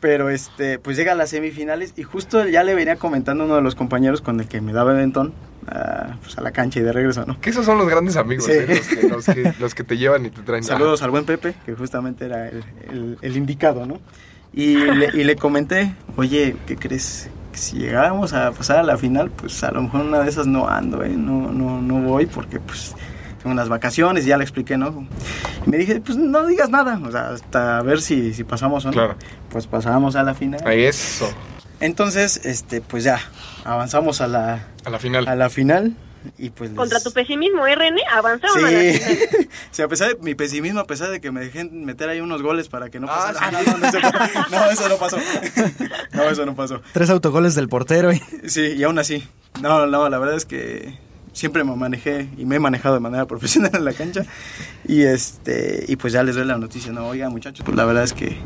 Pero 0.00 0.30
este, 0.30 0.78
pues 0.78 0.96
llega 0.96 1.12
a 1.12 1.14
las 1.16 1.30
semifinales 1.30 1.92
y 1.96 2.02
justo 2.04 2.46
ya 2.46 2.62
le 2.62 2.74
venía 2.76 2.96
comentando 2.96 3.44
uno 3.44 3.56
de 3.56 3.62
los 3.62 3.74
compañeros 3.74 4.20
con 4.20 4.38
el 4.40 4.46
que 4.48 4.60
me 4.60 4.72
daba 4.72 4.92
eventón 4.92 5.34
a, 5.66 6.16
pues 6.22 6.38
a 6.38 6.40
la 6.40 6.52
cancha 6.52 6.78
y 6.78 6.82
de 6.82 6.92
regreso, 6.92 7.26
¿no? 7.26 7.38
Que 7.40 7.50
esos 7.50 7.66
son 7.66 7.76
los 7.78 7.88
grandes 7.88 8.16
amigos, 8.16 8.44
Sí. 8.46 8.52
¿eh? 8.52 8.66
los, 8.68 8.86
que, 8.88 9.08
los, 9.08 9.24
que, 9.26 9.54
los 9.60 9.74
que 9.74 9.84
te 9.84 9.98
llevan 9.98 10.24
y 10.24 10.30
te 10.30 10.40
traen. 10.42 10.62
Saludos 10.64 11.02
al 11.02 11.10
buen 11.10 11.24
Pepe, 11.24 11.54
que 11.66 11.74
justamente 11.74 12.24
era 12.26 12.48
el, 12.48 12.64
el- 12.90 13.18
el 13.20 13.36
indicado, 13.36 13.84
¿no? 13.86 14.00
Y 14.52 14.74
le, 14.76 15.06
y 15.14 15.24
le 15.24 15.36
comenté, 15.36 15.94
oye, 16.16 16.56
¿qué 16.66 16.76
crees? 16.76 17.30
Que 17.52 17.58
si 17.58 17.78
llegáramos 17.78 18.32
a 18.32 18.50
pasar 18.52 18.78
a 18.78 18.82
la 18.82 18.96
final, 18.96 19.30
pues 19.30 19.62
a 19.62 19.70
lo 19.70 19.82
mejor 19.82 20.00
una 20.02 20.20
de 20.20 20.28
esas 20.28 20.46
no 20.46 20.68
ando, 20.68 21.02
¿eh? 21.04 21.10
No, 21.10 21.52
no, 21.52 21.80
no 21.80 22.00
voy 22.00 22.26
porque 22.26 22.58
pues 22.58 22.94
tengo 23.38 23.52
unas 23.52 23.68
vacaciones, 23.68 24.24
ya 24.24 24.36
le 24.36 24.44
expliqué, 24.44 24.76
¿no? 24.76 25.06
Y 25.66 25.70
me 25.70 25.76
dije, 25.76 26.00
pues 26.00 26.18
no 26.18 26.46
digas 26.46 26.70
nada, 26.70 27.00
o 27.04 27.10
sea, 27.12 27.30
hasta 27.30 27.82
ver 27.82 28.00
si, 28.00 28.34
si 28.34 28.42
pasamos 28.44 28.84
o 28.84 28.88
no. 28.88 28.92
Claro. 28.94 29.16
Pues 29.50 29.66
pasamos 29.66 30.16
a 30.16 30.22
la 30.24 30.34
final. 30.34 30.60
A 30.66 30.74
eso, 30.74 31.30
Entonces, 31.80 32.44
este, 32.44 32.80
pues 32.80 33.04
ya, 33.04 33.20
avanzamos 33.64 34.20
a 34.20 34.26
la, 34.26 34.66
a 34.84 34.90
la 34.90 34.98
final. 34.98 35.28
a 35.28 35.36
la 35.36 35.50
final 35.50 35.94
y 36.38 36.50
pues... 36.50 36.70
les- 36.70 36.76
Contra 36.76 37.00
tu 37.00 37.12
pesimismo, 37.12 37.66
¿eh, 37.66 37.74
René? 37.74 38.02
Avanzaron 38.12 38.58
a 38.64 38.70
la 38.70 38.80
Sí. 38.92 38.98
final. 38.98 39.48
sí, 39.70 39.82
a 39.82 39.88
pesar 39.88 40.08
de 40.16 40.22
mi 40.22 40.34
pesimismo, 40.34 40.80
a 40.80 40.86
pesar 40.86 41.10
de 41.10 41.20
que 41.20 41.30
me 41.30 41.40
dejé 41.40 41.64
meter 41.64 42.08
ahí 42.08 42.20
unos 42.20 42.42
goles 42.42 42.68
para 42.68 42.90
que 42.90 43.00
no 43.00 43.06
Ah, 43.10 43.32
pasara. 43.32 43.50
sí. 43.60 43.66
Ah, 43.68 43.72
no, 43.72 43.78
no, 43.78 43.78
no, 43.78 43.88
eso, 43.88 43.98
no, 44.50 44.70
eso 44.70 44.88
no 44.88 44.96
pasó. 44.96 45.16
No, 46.12 46.22
eso 46.24 46.46
no 46.46 46.54
pasó. 46.54 46.80
Tres 46.92 47.10
autogoles 47.10 47.54
del 47.54 47.68
portero 47.68 48.12
y... 48.12 48.20
Sí, 48.48 48.74
y 48.76 48.82
aún 48.84 48.98
así. 48.98 49.26
No, 49.60 49.86
no, 49.86 50.08
la 50.08 50.18
verdad 50.18 50.36
es 50.36 50.44
que 50.44 50.98
siempre 51.32 51.62
me 51.64 51.74
manejé 51.76 52.28
y 52.36 52.44
me 52.46 52.56
he 52.56 52.58
manejado 52.60 52.94
de 52.94 53.00
manera 53.00 53.26
profesional 53.26 53.70
en 53.74 53.84
la 53.84 53.92
cancha. 53.92 54.24
Y 54.86 55.02
este 55.02 55.84
y 55.86 55.96
pues 55.96 56.12
ya 56.12 56.22
les 56.22 56.34
doy 56.34 56.44
la 56.46 56.58
noticia, 56.58 56.92
no, 56.92 57.06
oiga, 57.06 57.28
muchachos, 57.30 57.64
pues 57.64 57.76
la 57.76 57.84
verdad 57.84 58.02
es 58.04 58.12
que 58.12 58.36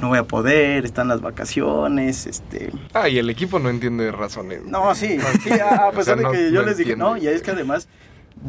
no 0.00 0.08
voy 0.08 0.18
a 0.18 0.24
poder, 0.24 0.84
están 0.84 1.08
las 1.08 1.20
vacaciones, 1.20 2.26
este, 2.26 2.70
Ah, 2.94 3.08
y 3.08 3.18
el 3.18 3.28
equipo 3.30 3.58
no 3.58 3.68
entiende 3.70 4.10
razones. 4.12 4.64
No, 4.64 4.94
sí, 4.94 5.18
sí, 5.44 5.50
a, 5.52 5.76
a 5.86 5.88
O 5.88 5.92
pesar 5.92 6.20
no- 6.20 6.30
de 6.32 6.38
que 6.38 6.52
yo 6.52 6.60
no 6.62 6.66
les 6.66 6.76
dije, 6.78 6.92
entiendo. 6.92 7.14
no, 7.14 7.16
y 7.22 7.26
es 7.28 7.42
que 7.42 7.50
además 7.50 7.88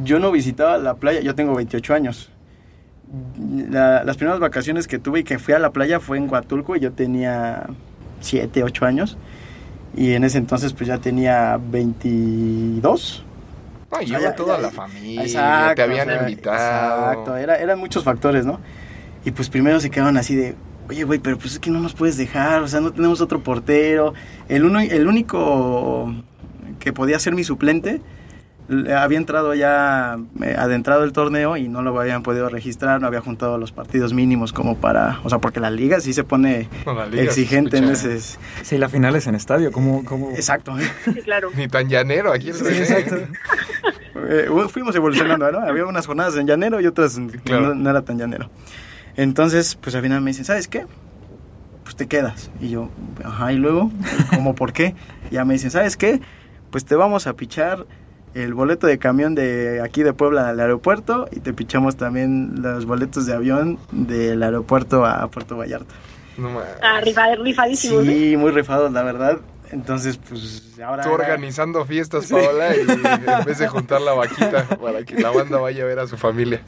yo 0.03 0.19
no 0.19 0.31
visitaba 0.31 0.77
la 0.77 0.95
playa, 0.95 1.19
yo 1.21 1.35
tengo 1.35 1.53
28 1.55 1.93
años. 1.93 2.31
La- 3.69 4.03
las 4.03 4.15
primeras 4.17 4.39
vacaciones 4.39 4.87
que 4.87 4.97
tuve 4.99 5.19
y 5.19 5.23
que 5.23 5.37
fui 5.39 5.53
a 5.53 5.59
la 5.59 5.71
playa 5.71 5.99
fue 5.99 6.17
en 6.17 6.29
Huatulco 6.31 6.75
y 6.75 6.79
yo 6.79 6.93
tenía 6.93 7.63
7, 8.21 8.63
8 8.63 8.85
años. 8.85 9.17
Y 9.95 10.13
en 10.13 10.23
ese 10.23 10.37
entonces 10.37 10.71
pues 10.73 10.87
ya 10.87 10.99
tenía 10.99 11.59
22. 11.61 13.25
No, 13.91 13.97
O 13.97 13.99
sea, 13.99 14.07
iba 14.07 14.19
ya- 14.21 14.35
toda 14.35 14.55
ya- 14.55 14.61
la 14.61 14.71
familia, 14.71 15.23
Exacto, 15.23 15.75
te 15.75 15.81
habían 15.81 16.09
o 16.09 16.11
sea, 16.13 16.21
invitado. 16.21 17.09
Exacto, 17.11 17.35
era, 17.35 17.57
eran 17.57 17.77
muchos 17.79 18.03
factores, 18.05 18.45
¿no? 18.45 18.59
Y 19.25 19.31
pues 19.31 19.49
primero 19.49 19.79
se 19.81 19.89
quedaban 19.89 20.15
así 20.15 20.35
de, 20.35 20.55
oye, 20.91 21.03
güey, 21.05 21.19
pero 21.19 21.37
pues 21.37 21.53
es 21.53 21.59
que 21.59 21.71
no 21.71 21.79
nos 21.79 21.93
puedes 21.93 22.17
dejar, 22.17 22.61
o 22.61 22.67
sea, 22.67 22.79
no 22.81 22.91
tenemos 22.91 23.21
otro 23.21 23.39
portero. 23.41 24.13
El, 24.49 24.65
uno, 24.65 24.79
el 24.79 25.07
único 25.07 26.13
que 26.79 26.91
podía 26.93 27.17
ser 27.19 27.33
mi 27.33 27.43
suplente 27.43 28.01
le- 28.67 28.93
había 28.93 29.17
entrado 29.17 29.53
ya 29.53 30.17
eh, 30.41 30.55
adentrado 30.57 31.03
el 31.03 31.11
torneo 31.13 31.57
y 31.57 31.67
no 31.67 31.81
lo 31.81 31.99
habían 31.99 32.23
podido 32.23 32.47
registrar, 32.49 32.99
no 33.01 33.07
había 33.07 33.21
juntado 33.21 33.57
los 33.57 33.71
partidos 33.71 34.13
mínimos 34.13 34.53
como 34.53 34.77
para, 34.77 35.19
o 35.23 35.29
sea, 35.29 35.39
porque 35.39 35.59
la 35.59 35.69
liga 35.71 35.99
sí 35.99 36.13
se 36.13 36.23
pone 36.23 36.67
exigente 37.23 37.77
en 37.77 37.85
ese... 37.85 38.19
Sí, 38.63 38.77
la 38.77 38.87
final 38.89 39.15
es 39.15 39.27
en 39.27 39.35
estadio, 39.35 39.71
como... 39.71 40.03
como... 40.05 40.31
Exacto. 40.31 40.75
Sí, 41.05 41.21
claro. 41.21 41.49
Ni 41.55 41.67
tan 41.67 41.87
llanero 41.89 42.31
aquí 42.33 42.49
el 42.49 42.55
Sí, 42.55 42.65
exacto. 42.67 43.15
Eh, 44.29 44.47
fuimos 44.69 44.95
evolucionando, 44.95 45.51
¿no? 45.51 45.59
Había 45.59 45.85
unas 45.85 46.05
jornadas 46.05 46.35
en 46.37 46.45
llanero 46.47 46.79
y 46.79 46.85
otras 46.85 47.19
claro. 47.43 47.69
no, 47.69 47.75
no 47.75 47.89
era 47.89 48.01
tan 48.03 48.17
llanero. 48.17 48.49
Entonces, 49.15 49.75
pues 49.75 49.95
al 49.95 50.01
final 50.01 50.21
me 50.21 50.31
dicen, 50.31 50.45
¿sabes 50.45 50.67
qué? 50.67 50.85
Pues 51.83 51.95
te 51.95 52.07
quedas. 52.07 52.49
Y 52.59 52.69
yo, 52.69 52.89
ajá, 53.23 53.51
y 53.53 53.57
luego, 53.57 53.91
¿cómo 54.33 54.55
por 54.55 54.71
qué? 54.73 54.95
Y 55.29 55.35
ya 55.35 55.45
me 55.45 55.53
dicen, 55.53 55.71
¿sabes 55.71 55.97
qué? 55.97 56.21
Pues 56.69 56.85
te 56.85 56.95
vamos 56.95 57.27
a 57.27 57.33
pichar 57.33 57.85
el 58.33 58.53
boleto 58.53 58.87
de 58.87 58.97
camión 58.97 59.35
de 59.35 59.81
aquí 59.83 60.03
de 60.03 60.13
Puebla 60.13 60.47
al 60.47 60.59
aeropuerto 60.59 61.27
y 61.31 61.41
te 61.41 61.51
pichamos 61.53 61.97
también 61.97 62.61
los 62.61 62.85
boletos 62.85 63.25
de 63.25 63.33
avión 63.33 63.77
del 63.91 64.41
aeropuerto 64.41 65.05
a 65.05 65.27
Puerto 65.29 65.57
Vallarta. 65.57 65.93
No 66.37 66.49
mames. 66.49 66.69
Ah, 66.81 67.01
rifa- 67.01 67.35
rifadísimos, 67.43 68.07
¿eh? 68.07 68.29
Sí, 68.31 68.37
muy 68.37 68.51
rifados, 68.51 68.89
la 68.93 69.03
verdad. 69.03 69.39
Entonces, 69.71 70.17
pues 70.17 70.79
ahora... 70.85 71.03
Tú 71.03 71.09
era- 71.09 71.17
organizando 71.25 71.85
fiestas, 71.85 72.27
Paola, 72.27 72.73
y 72.75 72.79
en 73.39 73.45
vez 73.45 73.57
de 73.59 73.67
juntar 73.67 73.99
la 74.01 74.13
vaquita 74.13 74.65
para 74.81 75.03
que 75.03 75.19
la 75.19 75.31
banda 75.31 75.57
vaya 75.59 75.83
a 75.83 75.87
ver 75.87 75.99
a 75.99 76.07
su 76.07 76.15
familia. 76.17 76.61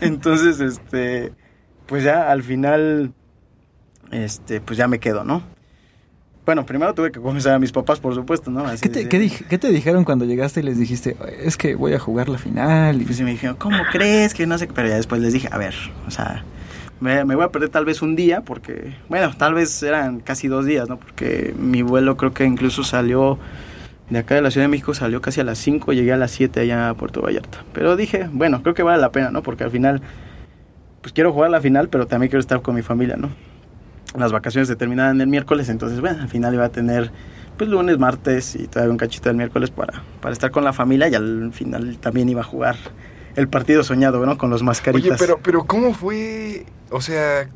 Entonces, 0.00 0.60
este, 0.60 1.32
pues 1.86 2.04
ya 2.04 2.30
al 2.30 2.42
final, 2.42 3.12
este, 4.10 4.60
pues 4.60 4.76
ya 4.78 4.88
me 4.88 4.98
quedo, 4.98 5.24
¿no? 5.24 5.42
Bueno, 6.46 6.66
primero 6.66 6.92
tuve 6.92 7.10
que 7.10 7.20
convencer 7.20 7.52
a 7.52 7.58
mis 7.58 7.72
papás, 7.72 8.00
por 8.00 8.14
supuesto, 8.14 8.50
¿no? 8.50 8.66
Así 8.66 8.82
¿Qué 8.82 8.88
te, 8.90 9.08
qué 9.08 9.18
dij- 9.18 9.46
qué 9.48 9.56
te 9.56 9.70
dijeron 9.70 10.04
cuando 10.04 10.26
llegaste 10.26 10.60
y 10.60 10.62
les 10.62 10.78
dijiste, 10.78 11.16
es 11.42 11.56
que 11.56 11.74
voy 11.74 11.94
a 11.94 11.98
jugar 11.98 12.28
la 12.28 12.36
final? 12.36 13.00
Y 13.00 13.04
pues 13.06 13.18
me 13.22 13.30
dijeron, 13.30 13.56
¿cómo 13.56 13.78
crees 13.90 14.34
que 14.34 14.46
no 14.46 14.58
sé? 14.58 14.66
qué?" 14.66 14.74
Pero 14.74 14.88
ya 14.88 14.96
después 14.96 15.22
les 15.22 15.32
dije, 15.32 15.48
a 15.50 15.56
ver, 15.56 15.74
o 16.06 16.10
sea, 16.10 16.44
me, 17.00 17.24
me 17.24 17.34
voy 17.34 17.44
a 17.44 17.48
perder 17.48 17.70
tal 17.70 17.86
vez 17.86 18.02
un 18.02 18.14
día, 18.14 18.42
porque, 18.42 18.94
bueno, 19.08 19.32
tal 19.38 19.54
vez 19.54 19.82
eran 19.82 20.20
casi 20.20 20.46
dos 20.48 20.66
días, 20.66 20.86
¿no? 20.86 20.98
Porque 20.98 21.54
mi 21.58 21.80
vuelo 21.80 22.18
creo 22.18 22.34
que 22.34 22.44
incluso 22.44 22.84
salió 22.84 23.38
de 24.10 24.18
acá 24.18 24.34
de 24.34 24.42
la 24.42 24.50
Ciudad 24.50 24.64
de 24.66 24.68
México, 24.70 24.92
salió 24.92 25.22
casi 25.22 25.40
a 25.40 25.44
las 25.44 25.56
5, 25.56 25.94
llegué 25.94 26.12
a 26.12 26.18
las 26.18 26.30
7 26.30 26.60
allá 26.60 26.90
a 26.90 26.94
Puerto 26.94 27.22
Vallarta. 27.22 27.64
Pero 27.72 27.96
dije, 27.96 28.28
bueno, 28.30 28.62
creo 28.62 28.74
que 28.74 28.82
vale 28.82 29.00
la 29.00 29.12
pena, 29.12 29.30
¿no? 29.30 29.42
Porque 29.42 29.64
al 29.64 29.70
final, 29.70 30.02
pues 31.04 31.12
quiero 31.12 31.34
jugar 31.34 31.50
la 31.50 31.60
final, 31.60 31.90
pero 31.90 32.06
también 32.06 32.30
quiero 32.30 32.40
estar 32.40 32.62
con 32.62 32.74
mi 32.74 32.80
familia, 32.80 33.16
¿no? 33.18 33.28
Las 34.18 34.32
vacaciones 34.32 34.68
se 34.68 34.74
terminaban 34.74 35.20
el 35.20 35.26
miércoles, 35.26 35.68
entonces, 35.68 36.00
bueno, 36.00 36.22
al 36.22 36.30
final 36.30 36.54
iba 36.54 36.64
a 36.64 36.70
tener, 36.70 37.10
pues, 37.58 37.68
lunes, 37.68 37.98
martes 37.98 38.56
y 38.56 38.68
todavía 38.68 38.90
un 38.90 38.96
cachito 38.96 39.28
del 39.28 39.36
miércoles 39.36 39.70
para, 39.70 40.02
para 40.22 40.32
estar 40.32 40.50
con 40.50 40.64
la 40.64 40.72
familia 40.72 41.08
y 41.08 41.14
al 41.14 41.52
final 41.52 41.98
también 41.98 42.30
iba 42.30 42.40
a 42.40 42.44
jugar 42.44 42.76
el 43.36 43.48
partido 43.48 43.84
soñado, 43.84 44.24
¿no? 44.24 44.38
Con 44.38 44.48
los 44.48 44.62
mascaritas. 44.62 45.10
Oye, 45.10 45.18
pero, 45.18 45.40
pero 45.42 45.66
¿cómo 45.66 45.92
fue? 45.92 46.64
O 46.88 47.02
sea, 47.02 47.50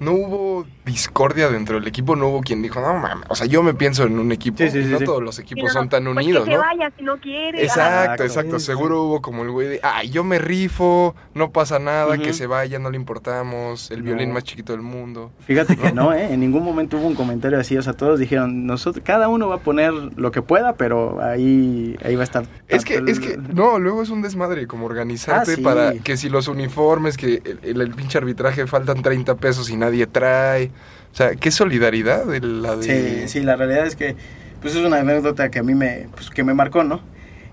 no 0.00 0.12
hubo 0.12 0.66
discordia 0.84 1.48
dentro 1.50 1.76
del 1.78 1.86
equipo, 1.86 2.16
no 2.16 2.28
hubo 2.28 2.40
quien 2.40 2.62
dijo, 2.62 2.80
no 2.80 2.94
mames. 2.98 3.26
O 3.28 3.34
sea, 3.36 3.46
yo 3.46 3.62
me 3.62 3.74
pienso 3.74 4.02
en 4.04 4.18
un 4.18 4.32
equipo, 4.32 4.58
Sí, 4.58 4.70
sí, 4.70 4.78
y 4.80 4.84
sí, 4.84 4.88
no 4.90 4.98
sí. 4.98 5.04
todos 5.04 5.22
los 5.22 5.36
Sí, 5.36 5.42
equipos 5.42 5.64
no, 5.64 5.70
son 5.70 5.88
tan 5.88 6.04
pues 6.04 6.16
unidos, 6.16 6.44
que 6.44 6.50
se 6.50 6.56
¿no? 6.56 6.62
vaya 6.62 6.92
si 6.98 7.04
no 7.04 7.18
quiere. 7.20 7.62
Exacto, 7.62 8.24
Exacto. 8.24 8.58
Seguro 8.58 9.04
hubo 9.04 9.22
como 9.22 9.42
el 9.44 9.50
güey 9.50 9.68
de, 9.68 9.80
ay, 9.82 10.10
yo 10.10 10.24
me 10.24 10.38
rifo, 10.38 11.14
no 11.34 11.52
pasa 11.52 11.78
nada, 11.78 12.18
que 12.18 12.32
se 12.32 12.46
vaya, 12.46 12.78
no 12.80 12.90
le 12.90 12.96
importamos, 12.96 13.90
el 13.90 13.98
No. 14.00 14.04
violín 14.06 14.32
más 14.32 14.44
chiquito 14.44 14.72
del 14.72 14.82
mundo. 14.82 15.30
Fíjate 15.46 15.76
que 15.76 15.92
no, 15.92 16.12
¿eh? 16.12 16.32
En 16.32 16.40
ningún 16.40 16.64
momento 16.64 16.96
hubo 16.96 17.06
un 17.06 17.14
comentario 17.14 17.58
así, 17.60 17.76
o 17.76 17.82
sea, 17.82 17.92
todos 17.92 18.18
dijeron, 18.18 18.66
nosotros, 18.66 19.04
cada 19.06 19.28
uno 19.28 19.48
va 19.48 19.56
a 19.56 19.58
poner 19.60 19.92
lo 19.92 20.30
que 20.32 20.42
pueda, 20.42 20.74
pero 20.74 21.22
ahí, 21.22 21.96
ahí 22.04 22.14
va 22.16 22.22
a 22.22 22.24
estar. 22.24 22.44
Es 22.68 22.84
que, 22.84 23.02
es 23.06 23.20
que, 23.20 23.36
no, 23.36 23.78
luego 23.78 24.02
es 24.02 24.10
un 24.10 24.22
desmadre 24.22 24.66
como 24.66 24.86
organizarte 24.86 25.52
Ah, 25.52 25.56
sí. 25.56 25.62
para 25.62 25.92
que 25.94 26.16
si 26.16 26.28
los 26.30 26.48
uniformes, 26.48 27.16
que 27.16 27.42
el, 27.44 27.58
el- 27.62 27.80
el 27.80 27.90
pinche 27.94 28.18
arbitraje 28.18 28.66
faltan 28.66 29.02
30 29.02 29.36
pesos 29.36 29.68
y 29.70 29.76
nadie 29.90 30.06
trae. 30.06 30.70
O 31.12 31.16
sea, 31.16 31.34
qué 31.34 31.50
solidaridad 31.50 32.24
de 32.26 32.40
la 32.40 32.76
de... 32.76 33.26
Sí, 33.26 33.28
sí, 33.28 33.40
la 33.44 33.56
realidad 33.56 33.86
es 33.86 33.96
que, 33.96 34.14
pues 34.62 34.76
es 34.76 34.84
una 34.84 34.98
anécdota 34.98 35.50
que 35.50 35.58
a 35.58 35.62
mí 35.62 35.74
me, 35.74 36.06
pues, 36.14 36.30
que 36.30 36.44
me 36.44 36.54
marcó, 36.54 36.84
¿no? 36.84 37.00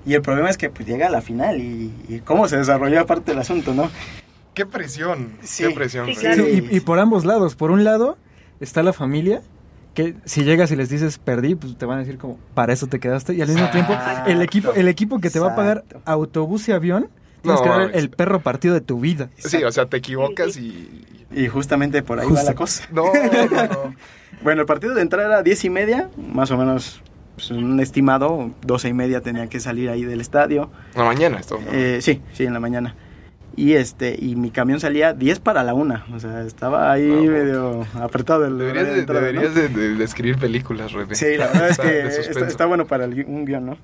Y 0.05 0.13
el 0.13 0.21
problema 0.21 0.49
es 0.49 0.57
que, 0.57 0.69
pues, 0.69 0.87
llega 0.87 1.07
a 1.07 1.09
la 1.09 1.21
final 1.21 1.59
y, 1.59 1.91
y 2.07 2.19
cómo 2.19 2.47
se 2.47 2.57
desarrolló 2.57 2.99
aparte 3.01 3.31
el 3.31 3.39
asunto, 3.39 3.73
¿no? 3.73 3.89
Qué 4.53 4.65
presión, 4.65 5.33
Sí. 5.41 5.63
qué 5.63 5.71
presión. 5.71 6.05
Sí, 6.07 6.13
Freddy. 6.15 6.35
claro. 6.35 6.49
Sí, 6.51 6.67
y, 6.71 6.77
y 6.77 6.79
por 6.81 6.99
ambos 6.99 7.25
lados. 7.25 7.55
Por 7.55 7.71
un 7.71 7.83
lado 7.83 8.17
está 8.59 8.83
la 8.83 8.93
familia, 8.93 9.41
que 9.93 10.13
si 10.25 10.43
llegas 10.43 10.71
y 10.71 10.75
les 10.75 10.89
dices 10.89 11.17
perdí, 11.17 11.55
pues 11.55 11.75
te 11.77 11.85
van 11.87 11.97
a 11.97 12.01
decir 12.01 12.17
como, 12.19 12.37
para 12.53 12.73
eso 12.73 12.85
te 12.87 12.99
quedaste. 12.99 13.33
Y 13.33 13.41
al 13.41 13.47
mismo 13.49 13.69
tiempo, 13.71 13.95
el 14.27 14.41
equipo, 14.43 14.73
el 14.73 14.87
equipo 14.87 15.19
que 15.19 15.29
te 15.31 15.39
va 15.39 15.53
a 15.53 15.55
pagar 15.55 15.83
autobús 16.05 16.67
y 16.69 16.71
avión, 16.71 17.09
tienes 17.41 17.59
No, 17.59 17.63
que 17.63 17.69
dar 17.69 17.91
el, 17.95 18.09
perro 18.09 18.39
partido 18.41 18.73
de 18.73 18.81
tu 18.81 18.99
vida. 18.99 19.29
Sí, 19.37 19.63
o 19.63 19.71
sea, 19.71 19.85
te 19.85 19.97
equivocas 19.97 20.57
y... 20.57 21.03
Y 21.29 21.47
justamente 21.47 22.03
por 22.03 22.19
ahí 22.21 22.29
va 22.31 22.41
la 22.43 22.55
cosa. 22.55 22.87
No, 22.91 23.03
no, 23.13 23.67
no. 23.67 23.95
Bueno, 24.43 24.61
el 24.61 24.67
partido 24.67 24.93
de 24.93 25.01
entrada 25.01 25.27
era 25.27 25.43
diez 25.43 25.65
y 25.65 25.69
media, 25.71 26.09
más 26.15 26.51
o 26.51 26.57
menos, 26.57 27.01
pues, 27.35 27.49
un 27.49 27.79
estimado, 27.79 28.51
doce 28.61 28.87
y 28.89 28.93
media 28.93 29.19
tenía 29.21 29.47
que 29.47 29.59
salir 29.59 29.89
ahí 29.89 30.05
del 30.05 30.21
estadio. 30.21 30.69
La 30.95 31.03
mañana 31.05 31.39
esto. 31.39 31.59
Eh, 31.71 31.99
sí, 32.01 32.21
sí, 32.33 32.45
en 32.45 32.53
la 32.53 32.59
mañana. 32.59 32.95
Y 33.55 33.73
este, 33.73 34.15
y 34.17 34.35
mi 34.35 34.51
camión 34.51 34.79
salía 34.79 35.13
10 35.13 35.39
para 35.39 35.63
la 35.63 35.73
una. 35.73 36.05
O 36.13 36.19
sea, 36.19 36.43
estaba 36.43 36.91
ahí 36.91 37.07
No. 37.07 37.31
medio 37.31 37.87
apretado 37.95 38.45
el 38.45 38.59
Deberías, 38.59 38.83
horario 38.83 38.89
de 38.89 38.93
de, 38.93 38.99
entrada, 38.99 39.19
¿no? 39.21 39.25
deberías 39.41 39.55
de, 39.55 39.67
de- 39.69 39.95
de 39.95 40.03
escribir 40.03 40.37
películas, 40.37 40.91
Rebe. 40.93 41.15
Sí, 41.15 41.35
la 41.35 41.47
verdad 41.47 41.69
es 41.71 41.77
que 42.29 42.45
está, 42.45 42.67
bueno 42.67 42.85
para 42.85 43.05
el 43.05 43.25
un 43.27 43.43
guion, 43.45 43.65
¿no? 43.65 43.77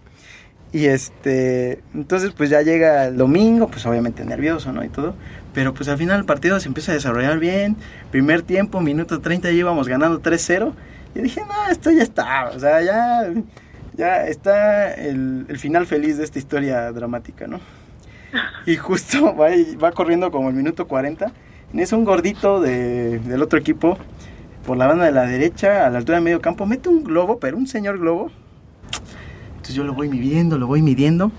Y 0.74 0.88
este, 0.88 1.82
entonces 1.94 2.32
pues 2.36 2.50
ya 2.50 2.62
llega 2.64 3.06
el 3.06 3.16
domingo, 3.18 3.68
pues 3.68 3.86
obviamente 3.86 4.26
nervioso, 4.26 4.74
¿no? 4.74 4.84
Y 4.84 4.90
todo. 4.90 5.16
Pero 5.54 5.74
pues 5.74 5.88
al 5.88 5.98
final 6.00 6.20
el 6.20 6.26
partido 6.26 6.60
se 6.60 6.68
empieza 6.68 6.92
a 6.92 6.96
desarrollar 6.96 7.38
bien. 7.40 7.78
Primer 8.12 8.42
tiempo, 8.42 8.82
minuto 8.82 9.22
30, 9.22 9.50
ya 9.52 9.56
íbamos 9.56 9.88
ganando 9.88 10.20
3-0. 10.22 10.74
Y 11.16 11.22
dije, 11.22 11.42
no, 11.42 11.72
esto 11.72 11.92
ya 11.92 12.02
está. 12.02 12.50
O 12.56 12.60
sea, 12.60 12.82
ya, 12.82 13.32
ya 13.96 14.26
está 14.26 14.92
el, 14.96 15.46
el 15.48 15.60
final 15.60 15.86
feliz 15.86 16.18
de 16.18 16.24
esta 16.24 16.40
historia 16.40 16.92
dramática, 16.92 17.46
¿no? 17.48 17.60
Y 18.66 18.78
justo 18.78 19.36
va, 19.36 19.50
va 19.82 19.92
corriendo 19.92 20.32
como 20.32 20.50
el 20.50 20.56
minuto 20.56 20.88
40. 20.88 21.32
Y 21.72 21.82
es 21.82 21.94
un 21.94 22.04
gordito 22.04 22.62
de- 22.62 23.20
del 23.20 23.44
otro 23.44 23.60
equipo. 23.60 23.98
por 24.66 24.78
la 24.78 24.88
banda 24.88 25.06
de 25.06 25.12
la 25.12 25.26
derecha, 25.28 25.86
a 25.86 25.90
la 25.92 26.00
altura 26.00 26.18
de 26.18 26.24
medio 26.24 26.42
campo, 26.42 26.66
mete 26.66 26.90
un 26.90 27.04
globo, 27.04 27.38
pero 27.40 27.58
un 27.58 27.68
señor 27.68 28.00
globo. 28.00 28.32
Entonces 29.64 29.78
yo 29.78 29.86
lo 29.86 29.94
voy 29.94 30.10
midiendo, 30.10 30.58
lo 30.58 30.68
voy 30.68 30.82
midiendo. 30.82 31.32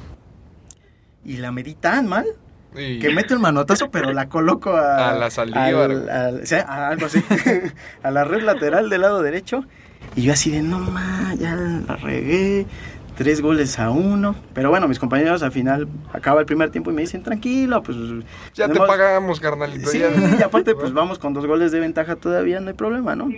Y 1.26 1.36
la 1.36 1.52
medí 1.52 1.74
tan 1.74 2.06
mal 2.08 2.24
que 2.72 3.12
meto 3.14 3.34
el 3.34 3.40
manotazo, 3.40 3.90
pero 3.90 4.14
la 4.14 4.30
coloco 4.30 4.74
a, 4.74 5.10
A 5.10 5.14
la 5.14 5.28
Saldívar, 5.30 5.90
al- 5.90 6.00
güey. 6.04 6.08
al- 6.10 6.40
o 6.42 6.46
sea, 6.46 6.62
a 6.62 6.88
algo 6.88 7.04
así, 7.04 7.22
a 8.02 8.10
la 8.10 8.24
red 8.24 8.40
lateral 8.42 8.88
del 8.88 9.02
lado 9.02 9.20
derecho. 9.22 9.66
Y 10.16 10.22
yo 10.22 10.32
así 10.32 10.50
de, 10.50 10.62
no 10.62 10.78
ma, 10.78 11.34
ya 11.38 11.54
la 11.54 11.96
regué, 11.96 12.64
tres 13.14 13.42
goles 13.42 13.78
a 13.78 13.90
uno. 13.90 14.34
Pero 14.54 14.70
bueno, 14.70 14.88
mis 14.88 14.98
compañeros 14.98 15.42
al 15.42 15.52
final 15.52 15.86
acaba 16.14 16.40
el 16.40 16.46
primer 16.46 16.70
tiempo 16.70 16.90
y 16.90 16.94
me 16.94 17.02
dicen, 17.02 17.22
tranquilo, 17.22 17.82
pues... 17.82 17.98
Ya 18.54 18.68
te 18.70 18.78
pagamos, 18.78 19.38
carnalito. 19.38 19.90
Sí, 19.90 19.98
ya. 19.98 20.08
y 20.38 20.42
aparte 20.42 20.74
pues 20.74 20.92
vamos 20.94 21.18
con 21.18 21.34
dos 21.34 21.44
goles 21.44 21.72
de 21.72 21.78
ventaja 21.80 22.16
todavía, 22.16 22.58
no 22.60 22.68
hay 22.68 22.74
problema, 22.74 23.14
¿no? 23.14 23.28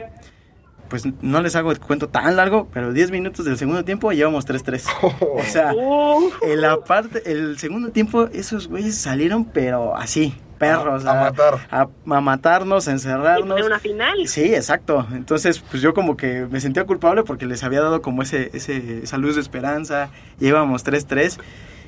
Pues 0.88 1.04
no 1.20 1.40
les 1.42 1.56
hago 1.56 1.72
el 1.72 1.80
cuento 1.80 2.08
tan 2.08 2.36
largo, 2.36 2.68
pero 2.72 2.92
10 2.92 3.10
minutos 3.10 3.44
del 3.44 3.58
segundo 3.58 3.84
tiempo 3.84 4.12
llevamos 4.12 4.46
3-3. 4.46 4.84
O 5.20 5.42
sea, 5.44 5.72
en 6.42 6.60
la 6.60 6.78
parte, 6.80 7.22
el 7.30 7.58
segundo 7.58 7.90
tiempo, 7.90 8.28
esos 8.32 8.68
güeyes 8.68 8.96
salieron, 8.96 9.44
pero 9.46 9.96
así, 9.96 10.34
perros. 10.58 11.04
A- 11.04 11.10
a 11.10 11.24
matar. 11.30 11.54
A, 11.70 11.88
a 12.16 12.20
matarnos, 12.20 12.86
a 12.86 12.90
y 12.90 12.94
encerrarnos. 12.94 13.48
poner 13.48 13.64
una 13.64 13.78
final. 13.80 14.28
Sí, 14.28 14.54
exacto. 14.54 15.06
Entonces, 15.12 15.58
pues 15.58 15.82
yo 15.82 15.92
como 15.92 16.16
que 16.16 16.46
me 16.50 16.60
sentía 16.60 16.84
culpable 16.84 17.24
porque 17.24 17.46
les 17.46 17.64
había 17.64 17.80
dado 17.80 18.00
como 18.02 18.22
ese, 18.22 18.50
ese, 18.54 19.00
esa 19.02 19.18
luz 19.18 19.34
de 19.34 19.40
esperanza. 19.40 20.10
Llevábamos 20.38 20.84
3-3. 20.84 21.38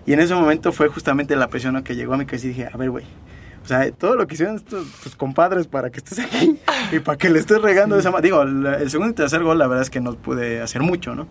Y 0.07 0.13
en 0.15 0.21
ese 0.21 0.35
momento 0.35 0.73
fue 0.73 0.89
justamente 0.89 1.37
la 1.37 1.49
presión 1.49 1.83
que 1.85 1.95
llegó 1.95 2.15
a 2.15 2.17
mi 2.17 2.25
cabeza 2.27 2.47
y 2.47 2.49
dije, 2.51 2.69
a 2.73 2.77
ver, 2.77 2.91
güey. 2.91 3.05
O 3.69 3.71
sea, 3.71 3.93
todo 3.93 4.17
lo 4.17 4.27
que 4.27 4.33
hicieron 4.33 4.57
estos 4.57 4.87
tus 5.03 5.15
compadres 5.15 5.67
para 5.67 5.91
que 5.91 5.99
estés 5.99 6.21
aquí 6.21 6.59
y 6.91 7.01
para 7.01 7.19
que 7.19 7.29
le 7.29 7.39
estés 7.39 7.61
regando 7.61 7.97
de 7.97 8.01
esa 8.01 8.11
manera. 8.11 8.23
Digo, 8.23 8.41
el, 8.41 8.65
el 8.65 8.91
segundo 8.91 9.11
y 9.13 9.15
tercer 9.15 9.43
gol, 9.43 9.59
la 9.59 9.67
verdad 9.67 9.83
es 9.83 9.91
que 9.91 10.01
no 10.01 10.15
pude 10.15 10.63
hacer 10.63 10.81
mucho, 10.81 11.15
¿no? 11.15 11.29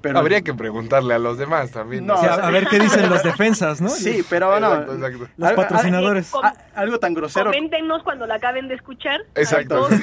Pero, 0.00 0.20
Habría 0.20 0.42
que 0.42 0.54
preguntarle 0.54 1.14
a 1.14 1.18
los 1.18 1.38
demás 1.38 1.72
también. 1.72 2.06
No, 2.06 2.14
O 2.14 2.20
sea, 2.20 2.34
a 2.34 2.50
ver 2.52 2.68
qué 2.68 2.78
dicen 2.78 3.08
los 3.10 3.24
defensas, 3.24 3.80
¿no? 3.80 3.88
Sí, 3.88 4.22
pero 4.30 4.60
no. 4.60 4.68
Exacto, 4.74 4.94
exacto. 4.94 5.28
Los 5.36 5.48
Algo- 5.50 5.56
patrocinadores. 5.62 6.32
a- 6.40 6.54
algo 6.76 6.98
tan 7.00 7.14
grosero. 7.14 7.46
Coméntenos 7.46 8.04
cuando 8.04 8.24
la 8.26 8.36
acaben 8.36 8.68
de 8.68 8.74
escuchar. 8.76 9.22
Exacto. 9.34 9.88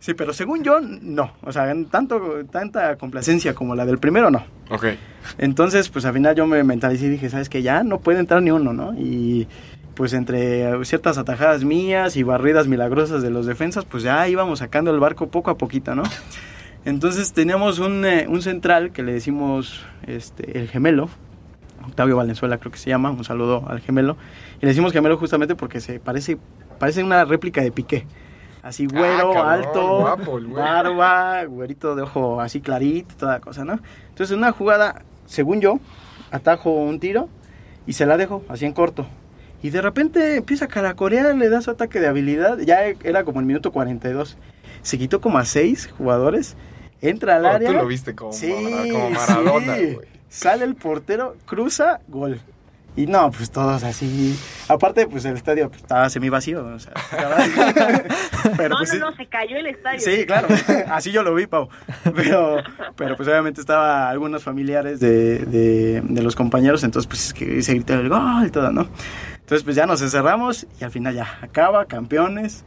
Sí, 0.00 0.14
pero 0.14 0.32
según 0.32 0.62
yo, 0.62 0.78
no. 0.80 1.32
O 1.42 1.50
sea, 1.50 1.70
en 1.72 1.86
tanto, 1.86 2.44
tanta 2.52 2.96
complacencia 2.96 3.52
como 3.52 3.74
la 3.74 3.84
del 3.84 3.98
primero, 3.98 4.30
no. 4.30 4.44
Ok. 4.70 4.86
Entonces, 5.38 5.88
pues 5.88 6.04
al 6.04 6.12
final 6.14 6.36
yo 6.36 6.46
me 6.46 6.62
mentalicé 6.62 7.06
y 7.06 7.08
dije, 7.10 7.28
¿sabes 7.28 7.48
que 7.48 7.62
Ya 7.62 7.82
no 7.82 7.98
puede 7.98 8.20
entrar 8.20 8.40
ni 8.40 8.52
uno, 8.52 8.72
¿no? 8.72 8.94
Y 8.94 9.48
pues 9.98 10.12
entre 10.12 10.84
ciertas 10.84 11.18
atajadas 11.18 11.64
mías 11.64 12.16
y 12.16 12.22
barridas 12.22 12.68
milagrosas 12.68 13.20
de 13.20 13.30
los 13.30 13.46
defensas, 13.46 13.84
pues 13.84 14.04
ya 14.04 14.28
íbamos 14.28 14.60
sacando 14.60 14.92
el 14.92 15.00
barco 15.00 15.26
poco 15.26 15.50
a 15.50 15.58
poquito, 15.58 15.96
¿no? 15.96 16.04
Entonces 16.84 17.32
teníamos 17.32 17.80
un, 17.80 18.04
eh, 18.04 18.26
un 18.28 18.40
central 18.40 18.92
que 18.92 19.02
le 19.02 19.12
decimos 19.12 19.84
este, 20.06 20.56
el 20.56 20.68
gemelo, 20.68 21.10
Octavio 21.84 22.14
Valenzuela 22.14 22.58
creo 22.58 22.70
que 22.70 22.78
se 22.78 22.90
llama, 22.90 23.10
un 23.10 23.24
saludo 23.24 23.64
al 23.66 23.80
gemelo. 23.80 24.16
Y 24.58 24.66
le 24.66 24.68
decimos 24.68 24.92
gemelo 24.92 25.18
justamente 25.18 25.56
porque 25.56 25.80
se 25.80 25.98
parece, 25.98 26.38
parece 26.78 27.02
una 27.02 27.24
réplica 27.24 27.60
de 27.60 27.72
Piqué. 27.72 28.06
Así 28.62 28.86
güero, 28.86 29.32
Ah, 29.32 29.34
cabrón, 29.34 29.64
alto, 29.64 29.98
guapo 29.98 30.40
barba, 30.48 31.44
güerito 31.46 31.96
de 31.96 32.02
ojo 32.02 32.40
así 32.40 32.60
clarito, 32.60 33.16
toda 33.18 33.40
cosa, 33.40 33.64
¿no? 33.64 33.80
Entonces 34.10 34.30
en 34.30 34.38
una 34.38 34.52
jugada, 34.52 35.02
según 35.26 35.60
yo, 35.60 35.80
atajo 36.30 36.70
un 36.70 37.00
tiro 37.00 37.28
y 37.84 37.94
se 37.94 38.06
la 38.06 38.16
dejo 38.16 38.44
así 38.48 38.64
en 38.64 38.72
corto. 38.72 39.04
Y 39.62 39.70
de 39.70 39.82
repente 39.82 40.36
empieza 40.36 40.66
a 40.66 40.68
caracorear, 40.68 41.34
le 41.34 41.48
da 41.48 41.60
su 41.60 41.70
ataque 41.70 42.00
de 42.00 42.06
habilidad. 42.06 42.58
Ya 42.58 42.82
era 42.84 43.24
como 43.24 43.40
el 43.40 43.46
minuto 43.46 43.72
42. 43.72 44.36
Se 44.82 44.98
quitó 44.98 45.20
como 45.20 45.38
a 45.38 45.44
seis 45.44 45.88
jugadores. 45.98 46.56
Entra 47.00 47.36
al 47.36 47.42
No, 47.42 47.48
área. 47.48 47.68
tú 47.68 47.74
lo 47.74 47.86
viste 47.86 48.14
como, 48.14 48.32
Sí, 48.32 48.52
como 48.92 49.10
Maradona, 49.10 49.76
sí. 49.76 49.98
Sale 50.28 50.64
el 50.64 50.74
portero, 50.74 51.36
cruza, 51.46 52.00
gol. 52.08 52.40
Y 52.96 53.06
no, 53.06 53.30
pues 53.30 53.50
todos 53.52 53.84
así. 53.84 54.36
Aparte, 54.68 55.06
pues 55.06 55.24
el 55.24 55.36
estadio 55.36 55.68
pues, 55.68 55.82
estaba 55.82 56.10
semi 56.10 56.28
vacío. 56.28 56.64
O 56.66 56.78
sea, 56.80 56.92
pero 58.56 58.70
no, 58.70 58.76
pues 58.78 58.94
no, 58.94 59.10
no, 59.10 59.16
se 59.16 59.26
cayó 59.26 59.56
el 59.56 59.68
estadio. 59.68 60.00
Sí, 60.00 60.26
claro, 60.26 60.48
así 60.90 61.12
yo 61.12 61.22
lo 61.22 61.34
vi, 61.34 61.46
Pau. 61.46 61.68
Pero, 62.14 62.56
pero 62.96 63.16
pues 63.16 63.28
obviamente 63.28 63.60
estaba 63.60 64.08
algunos 64.10 64.42
familiares 64.42 64.98
de, 64.98 65.38
de, 65.46 66.00
de 66.02 66.22
los 66.22 66.34
compañeros, 66.34 66.82
entonces 66.82 67.06
pues 67.06 67.26
es 67.26 67.32
que 67.34 67.62
se 67.62 67.74
gritó 67.74 67.94
el 67.94 68.08
gol 68.08 68.46
y 68.46 68.50
todo, 68.50 68.72
¿no? 68.72 68.88
Entonces 69.48 69.64
pues 69.64 69.76
ya 69.76 69.86
nos 69.86 70.02
encerramos 70.02 70.66
y 70.78 70.84
al 70.84 70.90
final 70.90 71.14
ya 71.14 71.38
acaba, 71.40 71.86
campeones. 71.86 72.66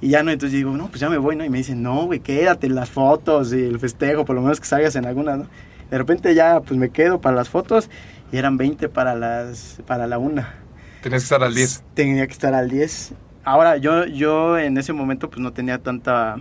Y 0.00 0.08
ya 0.08 0.24
no, 0.24 0.32
entonces 0.32 0.56
digo, 0.58 0.76
no, 0.76 0.88
pues 0.88 0.98
ya 0.98 1.08
me 1.08 1.18
voy, 1.18 1.36
¿no? 1.36 1.44
Y 1.44 1.50
me 1.50 1.58
dicen, 1.58 1.84
no, 1.84 2.06
güey, 2.06 2.18
quédate 2.18 2.68
las 2.68 2.90
fotos 2.90 3.52
y 3.52 3.62
el 3.62 3.78
festejo, 3.78 4.24
por 4.24 4.34
lo 4.34 4.42
menos 4.42 4.58
que 4.58 4.66
salgas 4.66 4.96
en 4.96 5.06
alguna, 5.06 5.36
¿no? 5.36 5.46
De 5.88 5.96
repente 5.96 6.34
ya 6.34 6.58
pues 6.62 6.80
me 6.80 6.90
quedo 6.90 7.20
para 7.20 7.36
las 7.36 7.48
fotos 7.48 7.88
y 8.32 8.38
eran 8.38 8.56
20 8.56 8.88
para, 8.88 9.14
las, 9.14 9.80
para 9.86 10.08
la 10.08 10.18
una. 10.18 10.52
Tenías 11.00 11.22
que 11.22 11.26
estar 11.26 11.44
al 11.44 11.54
10. 11.54 11.84
Tenía 11.94 12.26
que 12.26 12.32
estar 12.32 12.54
al 12.54 12.70
10. 12.70 13.12
Ahora, 13.44 13.76
yo, 13.76 14.04
yo 14.06 14.58
en 14.58 14.78
ese 14.78 14.92
momento 14.92 15.30
pues 15.30 15.38
no 15.38 15.52
tenía 15.52 15.78
tanta, 15.78 16.38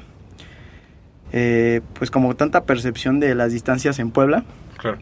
eh, 1.32 1.82
pues 1.93 2.10
como 2.10 2.36
tanta 2.36 2.63
percepción 2.63 3.19
de 3.19 3.36
las 3.36 3.52
distancias 3.52 4.00
en 4.00 4.10
Puebla. 4.10 4.45
Claro. 4.80 4.98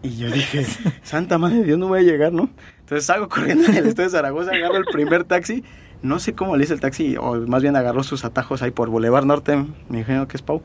Y 0.00 0.16
yo 0.16 0.30
dije, 0.30 0.64
santa 1.02 1.38
madre 1.38 1.56
de 1.56 1.64
Dios, 1.64 1.78
no 1.80 1.88
voy 1.88 1.98
a 1.98 2.02
llegar, 2.02 2.32
¿no? 2.32 2.50
Entonces 2.88 3.04
salgo 3.04 3.28
corriendo 3.28 3.66
en 3.68 3.74
el 3.74 3.86
estadio 3.86 4.08
de 4.08 4.16
Zaragoza, 4.16 4.50
agarro 4.50 4.78
el 4.78 4.86
primer 4.86 5.24
taxi. 5.24 5.62
No 6.00 6.18
sé 6.18 6.32
cómo 6.32 6.56
le 6.56 6.64
hice 6.64 6.72
el 6.72 6.80
taxi, 6.80 7.16
o 7.18 7.34
más 7.46 7.60
bien 7.60 7.76
agarró 7.76 8.02
sus 8.02 8.24
atajos 8.24 8.62
ahí 8.62 8.70
por 8.70 8.88
Boulevard 8.88 9.26
Norte, 9.26 9.56
me 9.90 9.98
imagino 9.98 10.26
que 10.26 10.38
es 10.38 10.42
Pau. 10.42 10.62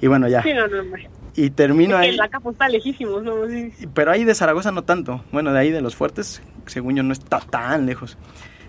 Y 0.00 0.08
bueno, 0.08 0.26
ya. 0.26 0.42
Sí, 0.42 0.52
no, 0.52 0.66
no, 0.66 0.82
no. 0.82 0.96
Y 1.36 1.50
termino 1.50 1.94
Es 1.96 2.00
que 2.06 2.10
ahí. 2.10 2.16
la 2.16 2.28
capa 2.28 2.50
está 2.50 2.68
lejísimos, 2.68 3.22
¿no? 3.22 3.46
Sí. 3.46 3.72
Pero 3.94 4.10
ahí 4.10 4.24
de 4.24 4.34
Zaragoza 4.34 4.72
no 4.72 4.82
tanto. 4.82 5.22
Bueno, 5.30 5.52
de 5.52 5.60
ahí 5.60 5.70
de 5.70 5.80
los 5.80 5.94
fuertes, 5.94 6.42
según 6.66 6.96
yo, 6.96 7.04
no 7.04 7.12
está 7.12 7.38
tan 7.38 7.86
lejos. 7.86 8.18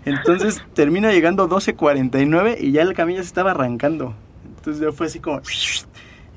Entonces 0.06 0.62
termino 0.76 1.10
llegando 1.10 1.50
12.49 1.50 2.58
y 2.60 2.72
ya 2.72 2.84
el 2.84 2.94
camino 2.94 3.18
ya 3.18 3.24
se 3.24 3.30
estaba 3.30 3.50
arrancando. 3.52 4.14
Entonces 4.58 4.84
ya 4.84 4.92
fue 4.92 5.08
así 5.08 5.20
como... 5.20 5.42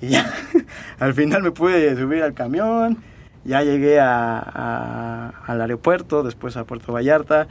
Y 0.00 0.09
ya, 0.09 0.31
al 0.98 1.14
final 1.14 1.42
me 1.42 1.50
pude 1.50 1.96
subir 1.96 2.22
al 2.22 2.35
camión, 2.35 2.98
ya 3.44 3.62
llegué 3.62 4.00
a, 4.00 4.38
a- 4.38 5.33
al 5.46 5.61
aeropuerto, 5.61 6.22
después 6.22 6.57
a 6.57 6.64
Puerto 6.64 6.92
Vallarta. 6.92 7.46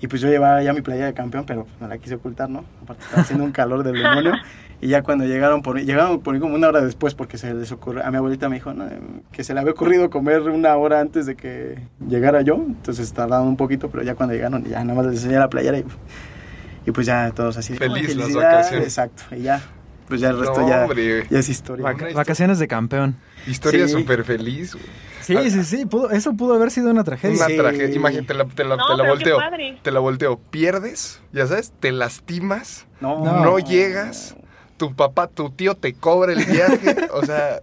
Y 0.00 0.08
pues 0.08 0.20
yo 0.20 0.28
llevaba 0.28 0.60
ya 0.64 0.72
mi 0.72 0.80
playa 0.80 1.06
de 1.06 1.14
campeón, 1.14 1.44
pero 1.46 1.62
pues, 1.64 1.80
me 1.80 1.86
la 1.86 1.96
quise 1.98 2.16
ocultar, 2.16 2.50
¿no? 2.50 2.64
Aparte 2.82 3.04
estaba 3.04 3.22
haciendo 3.22 3.44
un 3.44 3.52
calor 3.52 3.84
del 3.84 3.96
demonio. 3.98 4.32
Y 4.80 4.88
ya 4.88 5.02
cuando 5.02 5.24
llegaron 5.24 5.62
por 5.62 5.76
mí, 5.76 5.84
llegaron 5.84 6.20
por 6.22 6.34
mí 6.34 6.40
como 6.40 6.56
una 6.56 6.66
hora 6.66 6.80
después 6.80 7.14
porque 7.14 7.38
se 7.38 7.54
les 7.54 7.70
ocurrió, 7.70 8.04
a 8.04 8.10
mi 8.10 8.16
abuelita 8.16 8.48
me 8.48 8.56
dijo 8.56 8.74
¿no? 8.74 8.84
que 9.30 9.44
se 9.44 9.54
le 9.54 9.60
había 9.60 9.70
ocurrido 9.72 10.10
comer 10.10 10.40
una 10.42 10.74
hora 10.76 10.98
antes 10.98 11.24
de 11.26 11.36
que 11.36 11.78
llegara 12.08 12.42
yo, 12.42 12.56
entonces 12.56 13.12
tardaron 13.12 13.46
un 13.46 13.56
poquito, 13.56 13.90
pero 13.90 14.02
ya 14.02 14.16
cuando 14.16 14.34
llegaron 14.34 14.64
ya 14.64 14.82
nada 14.82 14.96
más 14.96 15.06
les 15.06 15.22
enseñé 15.22 15.38
la 15.38 15.48
playera 15.48 15.78
y, 15.78 15.84
y 16.84 16.90
pues 16.90 17.06
ya 17.06 17.30
todos 17.30 17.56
así. 17.56 17.74
de, 17.74 17.78
Feliz 17.78 17.94
"Ay, 17.94 18.02
las 18.02 18.14
felicidades", 18.16 18.52
vacaciones. 18.56 18.86
Exacto, 18.88 19.22
y 19.36 19.42
ya, 19.42 19.60
pues 20.08 20.20
ya 20.20 20.30
el 20.30 20.38
resto 20.38 20.60
No, 20.60 20.68
ya, 20.68 20.86
ya 21.30 21.38
es 21.38 21.48
historia. 21.48 21.84
Vaca- 21.84 22.12
vacaciones 22.14 22.58
de 22.58 22.68
campeón. 22.68 23.16
Historia 23.46 23.86
Sí. 23.88 23.94
súper 23.94 24.24
feliz, 24.24 24.74
güey. 24.74 24.84
Sí, 25.20 25.50
sí, 25.50 25.64
sí. 25.64 25.86
pudo- 25.86 26.10
eso 26.10 26.34
pudo 26.34 26.54
haber 26.54 26.70
sido 26.70 26.90
una 26.90 27.04
tragedia. 27.04 27.36
Una 27.36 27.46
Sí. 27.46 27.56
tragedia. 27.56 27.94
Imagínate, 27.94 28.26
te 28.26 28.34
la, 28.34 28.44
te 28.46 28.64
la, 28.64 28.76
No, 28.76 28.86
te 28.86 28.96
la 28.96 29.02
pero 29.04 29.18
qué 29.18 29.32
volteo. 29.32 29.38
Te 29.82 29.90
la 29.92 30.00
volteo. 30.00 30.40
Pierdes, 30.50 31.20
ya 31.32 31.46
sabes, 31.46 31.72
te 31.78 31.92
lastimas, 31.92 32.86
No, 33.00 33.24
no, 33.24 33.58
llegas, 33.58 34.36
tu 34.76 34.94
papá, 34.94 35.28
tu 35.28 35.50
tío 35.50 35.74
te 35.76 35.94
cobra 35.94 36.32
el 36.32 36.44
viaje. 36.44 37.08
o 37.12 37.24
sea, 37.24 37.60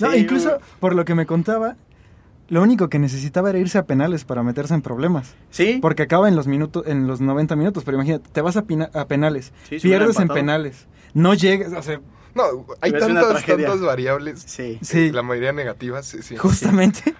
No, 0.00 0.12
Sí, 0.12 0.18
incluso 0.18 0.58
por 0.78 0.94
lo 0.94 1.04
que 1.04 1.14
me 1.16 1.26
contaba, 1.26 1.76
lo 2.48 2.62
único 2.62 2.88
que 2.88 2.98
necesitaba 3.00 3.50
era 3.50 3.58
irse 3.58 3.78
a 3.78 3.82
penales 3.84 4.24
para 4.24 4.42
meterse 4.44 4.72
en 4.74 4.80
problemas. 4.82 5.34
Sí, 5.50 5.78
Porque 5.82 6.04
acaba 6.04 6.28
en 6.28 6.36
los 6.36 6.46
minutos, 6.46 6.84
en 6.86 7.06
los 7.08 7.20
90 7.20 7.56
minutos, 7.56 7.82
pero 7.84 7.96
imagínate, 7.96 8.28
te 8.32 8.40
vas 8.40 8.56
a, 8.56 8.62
pina- 8.62 8.90
a 8.94 9.06
penales, 9.06 9.52
Sí, 9.68 9.78
pierdes 9.80 10.18
en 10.20 10.28
penales, 10.28 10.86
no 11.14 11.34
llegas, 11.34 11.72
o 11.72 11.82
sea, 11.82 12.00
no, 12.34 12.44
hay 12.80 12.92
tantas, 12.92 13.44
tantas 13.44 13.80
variables. 13.80 14.42
sí. 14.46 14.78
sí, 14.82 15.10
La 15.10 15.22
mayoría 15.22 15.52
negativas, 15.52 16.06
sí, 16.06 16.22
sí. 16.22 16.36
justamente. 16.36 17.14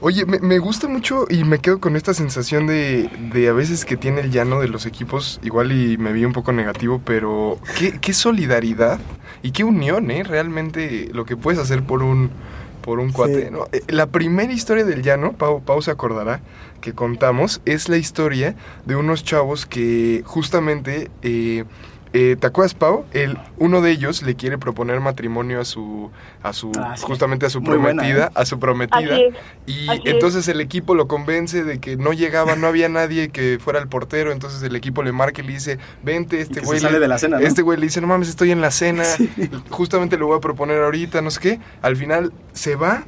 Oye, 0.00 0.24
me, 0.24 0.38
me 0.38 0.58
gusta 0.60 0.86
mucho 0.86 1.26
y 1.28 1.42
me 1.42 1.58
quedo 1.58 1.80
con 1.80 1.96
esta 1.96 2.14
sensación 2.14 2.68
de, 2.68 3.10
de 3.32 3.48
a 3.48 3.52
veces 3.52 3.84
que 3.84 3.96
tiene 3.96 4.20
el 4.20 4.30
llano 4.30 4.60
de 4.60 4.68
los 4.68 4.86
equipos, 4.86 5.40
igual 5.42 5.72
y 5.72 5.98
me 5.98 6.12
vi 6.12 6.24
un 6.24 6.32
poco 6.32 6.52
negativo, 6.52 7.02
pero 7.04 7.58
qué, 7.76 7.98
qué 8.00 8.12
solidaridad 8.12 9.00
y 9.42 9.50
qué 9.50 9.64
unión, 9.64 10.12
¿eh? 10.12 10.22
Realmente 10.22 11.10
lo 11.12 11.24
que 11.24 11.36
puedes 11.36 11.58
hacer 11.60 11.82
por 11.82 12.04
un, 12.04 12.30
por 12.82 13.00
un 13.00 13.10
cuate, 13.10 13.46
Sí. 13.46 13.50
¿no? 13.50 13.66
Eh, 13.72 13.82
La 13.88 14.06
primera 14.06 14.52
historia 14.52 14.84
del 14.84 15.02
llano, 15.02 15.32
Pau, 15.32 15.60
Pau 15.64 15.82
se 15.82 15.90
acordará, 15.90 16.40
que 16.80 16.92
contamos, 16.92 17.60
es 17.64 17.88
la 17.88 17.96
historia 17.96 18.54
de 18.86 18.94
unos 18.94 19.24
chavos 19.24 19.66
que 19.66 20.22
justamente... 20.24 21.10
eh, 21.22 21.64
eh, 22.14 22.36
¿te 22.40 22.46
acuerdas, 22.46 22.72
Pau? 22.74 23.04
El, 23.12 23.36
uno 23.58 23.80
de 23.82 23.90
ellos 23.90 24.22
le 24.22 24.36
quiere 24.36 24.56
proponer 24.56 25.00
matrimonio 25.00 25.60
a 25.60 25.64
su, 25.66 26.10
a 26.42 26.52
su, 26.54 26.70
Ah, 26.78 26.96
sí. 26.96 27.04
justamente 27.06 27.44
a 27.44 27.50
su 27.50 27.60
Muy 27.60 27.76
buena, 27.76 28.00
prometida, 28.02 28.26
¿eh? 28.28 28.30
a 28.34 28.44
su 28.46 28.58
prometida. 28.58 29.14
Así 29.14 29.24
es. 29.24 29.34
Y 29.66 29.88
Así 29.90 30.00
es. 30.04 30.12
entonces 30.14 30.48
el 30.48 30.60
equipo 30.60 30.94
lo 30.94 31.08
convence 31.08 31.64
de 31.64 31.80
que 31.80 31.96
no 31.96 32.12
llegaba, 32.12 32.56
no 32.56 32.68
había 32.68 32.88
nadie 32.88 33.28
que 33.30 33.58
fuera 33.60 33.80
el 33.80 33.88
portero. 33.88 34.32
Entonces 34.32 34.62
el 34.62 34.74
equipo 34.76 35.02
le 35.02 35.12
marca 35.12 35.42
y 35.42 35.46
le 35.46 35.52
dice, 35.52 35.78
vente, 36.02 36.36
Y 36.38 36.40
este 36.40 36.60
güey. 36.60 36.78
sale 36.80 36.94
le- 36.94 37.00
de 37.00 37.08
la 37.08 37.18
cena, 37.18 37.38
¿no? 37.38 37.46
Este 37.46 37.62
güey 37.62 37.78
le 37.78 37.86
dice, 37.86 38.00
no 38.00 38.06
mames, 38.06 38.28
estoy 38.28 38.52
en 38.52 38.60
la 38.60 38.70
cena. 38.70 39.04
Justamente 39.70 40.16
lo 40.16 40.28
voy 40.28 40.38
a 40.38 40.40
proponer 40.40 40.80
ahorita, 40.82 41.20
no 41.20 41.30
sé 41.30 41.40
qué. 41.40 41.60
Al 41.82 41.96
final 41.96 42.32
se 42.52 42.76
va 42.76 43.04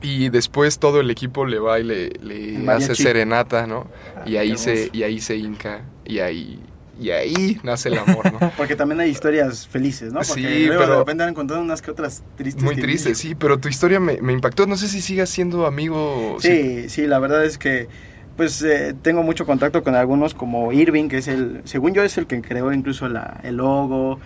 y 0.00 0.28
después 0.28 0.78
todo 0.78 1.00
el 1.00 1.10
equipo 1.10 1.44
le 1.46 1.58
va 1.58 1.80
y 1.80 1.84
le, 1.84 2.70
hace 2.70 2.94
serenata, 2.94 3.66
¿no? 3.66 3.86
y 4.26 4.32
qué 4.32 4.38
ahí 4.38 4.56
se, 4.56 4.90
y 4.92 5.02
ahí 5.02 5.20
se 5.20 5.36
hinca 5.36 5.80
y 6.04 6.20
ahí, 6.20 6.60
y 7.00 7.10
ahí 7.10 7.58
nace 7.62 7.88
el 7.90 7.98
amor, 7.98 8.32
¿no? 8.32 8.50
Porque 8.56 8.74
también 8.76 9.00
hay 9.00 9.10
historias 9.10 9.66
felices, 9.68 10.12
¿no? 10.12 10.20
Porque 10.20 10.34
Sí, 10.42 10.66
luego 10.66 10.82
pero- 10.82 10.92
de 10.94 10.98
repente 10.98 11.22
han 11.24 11.34
contado 11.34 11.60
unas 11.60 11.80
que 11.82 11.90
otras 11.90 12.22
tristes. 12.36 12.62
Muy 12.64 12.74
que- 12.74 12.82
triste, 12.82 13.14
sí, 13.14 13.34
pero 13.34 13.58
tu 13.58 13.68
historia 13.68 14.00
me, 14.00 14.20
me 14.20 14.32
impactó. 14.32 14.66
No 14.66 14.76
sé 14.76 14.88
si 14.88 15.00
sigas 15.00 15.28
siendo 15.30 15.66
amigo. 15.66 16.36
Sí, 16.40 16.88
sí, 16.88 17.06
la 17.06 17.18
verdad 17.18 17.44
es 17.44 17.58
que 17.58 17.88
pues 18.36 18.62
eh, 18.62 18.94
tengo 19.02 19.22
mucho 19.24 19.46
contacto 19.46 19.82
con 19.82 19.96
algunos 19.96 20.32
como 20.32 20.72
Irving, 20.72 21.08
que 21.08 21.18
es 21.18 21.26
el, 21.26 21.60
según 21.64 21.92
yo 21.92 22.04
es 22.04 22.18
el 22.18 22.26
que 22.28 22.40
creó 22.40 22.72
incluso 22.72 23.08
la, 23.08 23.40
el 23.42 23.56
logo, 23.56 24.20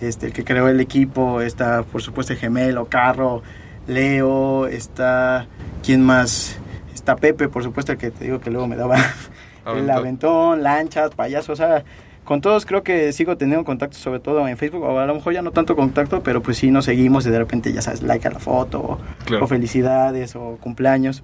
este, 0.00 0.26
el 0.26 0.32
que 0.32 0.42
creó 0.42 0.68
el 0.68 0.80
equipo, 0.80 1.42
está 1.42 1.82
por 1.82 2.00
supuesto 2.00 2.32
el 2.32 2.38
gemelo, 2.38 2.86
Carro, 2.86 3.42
Leo, 3.86 4.66
está, 4.68 5.46
¿quién 5.84 6.02
más? 6.02 6.56
Está 6.94 7.16
Pepe, 7.16 7.48
por 7.48 7.62
supuesto, 7.62 7.92
el 7.92 7.98
que 7.98 8.10
te 8.10 8.24
digo 8.24 8.40
que 8.40 8.50
luego 8.50 8.66
me 8.68 8.76
daba 8.76 8.96
el 9.66 9.90
Aventón. 9.90 9.90
aventón, 9.90 10.62
lanchas, 10.62 11.10
payaso, 11.14 11.52
o 11.52 11.56
sea, 11.56 11.84
con 12.28 12.42
todos 12.42 12.66
creo 12.66 12.82
que 12.82 13.10
sigo 13.12 13.38
teniendo 13.38 13.64
contacto, 13.64 13.96
sobre 13.96 14.20
todo 14.20 14.46
en 14.46 14.58
Facebook, 14.58 14.82
o 14.82 14.98
a 14.98 15.06
lo 15.06 15.14
mejor 15.14 15.32
ya 15.32 15.40
no 15.40 15.50
tanto 15.50 15.74
contacto, 15.74 16.22
pero 16.22 16.42
pues 16.42 16.58
sí 16.58 16.70
nos 16.70 16.84
seguimos 16.84 17.24
y 17.26 17.30
de 17.30 17.38
repente 17.38 17.72
ya 17.72 17.80
sabes, 17.80 18.02
like 18.02 18.28
a 18.28 18.30
la 18.30 18.38
foto, 18.38 18.80
o, 18.80 18.98
Claro. 19.24 19.44
o 19.46 19.48
felicidades, 19.48 20.36
o 20.36 20.58
cumpleaños. 20.60 21.22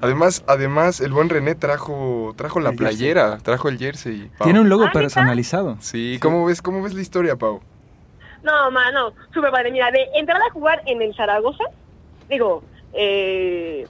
Además, 0.00 0.42
además, 0.46 1.00
el 1.02 1.12
buen 1.12 1.28
René 1.28 1.54
trajo, 1.54 2.32
trajo 2.36 2.60
la 2.60 2.70
El 2.70 2.78
jersey. 2.78 2.96
playera, 2.96 3.38
trajo 3.42 3.68
el 3.68 3.76
jersey. 3.78 4.30
Pau. 4.38 4.46
Tiene 4.46 4.60
un 4.60 4.70
logo 4.70 4.84
Ah, 4.86 4.90
personalizado. 4.92 5.76
Sí, 5.80 6.18
¿cómo 6.22 6.46
ves, 6.46 6.62
cómo 6.62 6.82
ves 6.82 6.94
la 6.94 7.02
historia, 7.02 7.36
Pau? 7.36 7.60
No, 8.42 8.70
mano, 8.70 9.12
súper 9.34 9.50
padre. 9.50 9.70
Mira, 9.70 9.90
de 9.90 10.00
entrar 10.18 10.40
a 10.40 10.50
jugar 10.50 10.80
en 10.86 11.02
el 11.02 11.14
Zaragoza, 11.14 11.64
digo, 12.30 12.62
eh, 12.94 13.86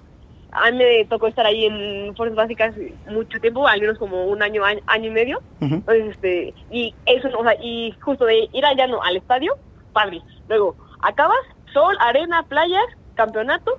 a 0.53 0.71
mí 0.71 0.79
me 0.79 1.05
tocó 1.07 1.27
estar 1.27 1.47
ahí 1.47 1.67
en 1.67 2.15
Fuerzas 2.17 2.37
Básicas 2.37 2.75
mucho 3.11 3.41
tiempo, 3.41 3.67
al 3.67 3.81
menos 3.81 3.99
como 3.99 4.27
un 4.27 4.43
año, 4.43 4.65
año, 4.65 4.81
año 4.87 5.09
y 5.09 5.11
medio. 5.11 5.43
Entonces, 5.61 6.11
este, 6.11 6.55
y 6.71 6.95
eso, 7.07 7.29
o 7.37 7.43
sea, 7.43 7.55
y 7.61 7.95
justo 8.01 8.25
de 8.25 8.49
ir 8.53 8.65
allá 8.65 8.87
no, 8.87 9.03
al 9.03 9.17
estadio, 9.17 9.57
padre. 9.93 10.21
Luego, 10.49 10.77
acabas, 11.01 11.41
sol, 11.73 11.97
arena, 12.01 12.45
playas, 12.49 12.85
campeonato, 13.15 13.73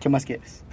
¿Qué 0.00 0.08
más 0.08 0.24
quieres? 0.24 0.64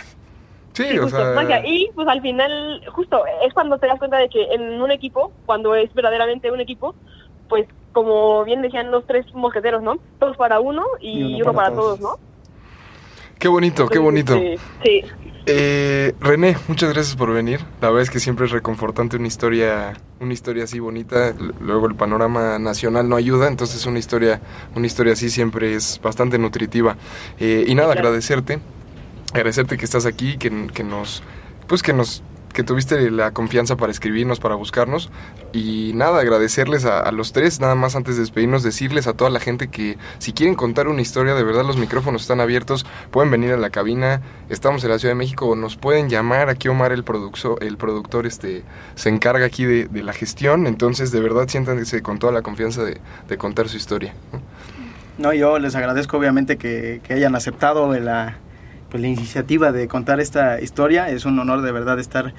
Sí, 0.73 0.83
y 0.91 0.97
o 0.97 1.03
justo, 1.03 1.17
sea. 1.17 1.33
magia. 1.33 1.65
Y 1.65 1.89
pues 1.93 2.07
al 2.07 2.21
final, 2.21 2.81
justo, 2.91 3.23
es 3.45 3.53
cuando 3.53 3.77
te 3.77 3.87
das 3.87 3.99
cuenta 3.99 4.17
de 4.17 4.29
que 4.29 4.43
en 4.53 4.81
un 4.81 4.91
equipo, 4.91 5.31
cuando 5.45 5.75
es 5.75 5.93
verdaderamente 5.93 6.51
un 6.51 6.61
equipo, 6.61 6.95
pues 7.47 7.67
como 7.91 8.43
bien 8.43 8.61
decían 8.61 8.89
los 8.89 9.05
tres 9.05 9.31
mosqueteros, 9.33 9.83
¿no? 9.83 9.99
Todos 10.19 10.35
para 10.35 10.59
uno 10.59 10.83
y, 10.99 11.41
uno, 11.41 11.53
para, 11.53 11.71
todos, 11.73 11.99
¿no? 11.99 12.17
Qué 13.39 13.47
bonito, 13.47 13.87
qué 13.87 13.99
bonito. 13.99 14.35
Este, 14.35 14.59
sí. 14.83 15.03
Eh, 15.45 16.13
René, 16.21 16.55
muchas 16.69 16.93
gracias 16.93 17.17
por 17.17 17.33
venir. 17.33 17.59
La 17.81 17.89
verdad 17.89 18.03
es 18.03 18.09
que 18.09 18.19
siempre 18.19 18.45
es 18.45 18.51
reconfortante 18.51 19.17
una 19.17 19.27
historia, 19.27 19.93
una 20.21 20.31
historia 20.31 20.63
así 20.63 20.79
bonita. 20.79 21.33
Luego 21.59 21.87
el 21.87 21.95
panorama 21.95 22.57
nacional 22.59 23.09
no 23.09 23.17
ayuda, 23.17 23.49
entonces 23.49 23.85
una 23.85 23.99
historia, 23.99 24.41
una 24.75 24.87
historia 24.87 25.13
así 25.13 25.29
siempre 25.29 25.75
es 25.75 25.99
bastante 26.01 26.37
nutritiva. 26.37 26.95
Eh, 27.39 27.65
y 27.67 27.75
nada, 27.75 27.91
claro. 27.91 28.07
agradecerte, 28.07 28.59
agradecerte 29.33 29.77
que 29.77 29.85
estás 29.85 30.05
aquí, 30.05 30.37
que, 30.37 30.67
que 30.73 30.83
nos, 30.83 31.23
pues 31.67 31.83
que 31.83 31.91
nos, 31.91 32.23
que 32.53 32.63
tuviste 32.63 33.11
la 33.11 33.31
confianza 33.31 33.75
para 33.75 33.91
escribirnos, 33.91 34.39
para 34.39 34.55
buscarnos. 34.55 35.09
Y 35.51 35.91
nada, 35.95 36.21
agradecerles 36.21 36.85
a, 36.85 37.11
los 37.11 37.33
tres, 37.33 37.59
nada 37.59 37.75
más 37.75 37.95
antes 37.95 38.15
de 38.15 38.21
despedirnos, 38.21 38.63
decirles 38.63 39.07
a 39.07 39.13
toda 39.13 39.29
la 39.29 39.39
gente 39.39 39.67
que 39.67 39.97
si 40.19 40.33
quieren 40.33 40.55
contar 40.55 40.87
una 40.87 41.01
historia, 41.01 41.33
de 41.33 41.43
verdad 41.43 41.65
los 41.65 41.77
micrófonos 41.77 42.21
están 42.21 42.39
abiertos, 42.39 42.85
pueden 43.11 43.31
venir 43.31 43.51
a 43.51 43.57
la 43.57 43.69
cabina, 43.69 44.21
estamos 44.49 44.83
en 44.83 44.91
la 44.91 44.99
Ciudad 44.99 45.11
de 45.13 45.17
México, 45.17 45.55
nos 45.55 45.75
pueden 45.75 46.09
llamar, 46.09 46.49
aquí 46.49 46.67
Omar 46.67 46.91
el, 46.91 47.03
producto, 47.03 47.59
el 47.59 47.77
productor 47.77 48.25
este, 48.25 48.63
se 48.95 49.09
encarga 49.09 49.45
aquí 49.45 49.65
de, 49.65 50.03
la 50.03 50.13
gestión, 50.13 50.67
entonces 50.67 51.11
de 51.11 51.21
verdad 51.21 51.47
siéntanse 51.47 52.01
con 52.01 52.19
toda 52.19 52.33
la 52.33 52.41
confianza 52.41 52.83
de, 52.83 52.99
contar 53.37 53.67
su 53.67 53.77
historia. 53.77 54.13
¿no? 54.31 54.41
No, 55.17 55.33
yo 55.33 55.59
les 55.59 55.75
agradezco 55.75 56.17
obviamente 56.17 56.57
que, 56.57 57.01
que 57.03 57.13
hayan 57.13 57.35
aceptado 57.35 57.91
la, 57.99 58.37
pues, 58.93 59.01
la 59.01 59.07
iniciativa 59.07 59.71
de 59.71 59.87
contar 59.87 60.19
esta 60.19 60.61
historia. 60.61 61.09
Es 61.09 61.25
un 61.25 61.39
honor 61.39 61.63
de 61.63 61.71
verdad 61.71 61.97
estar 61.99 62.31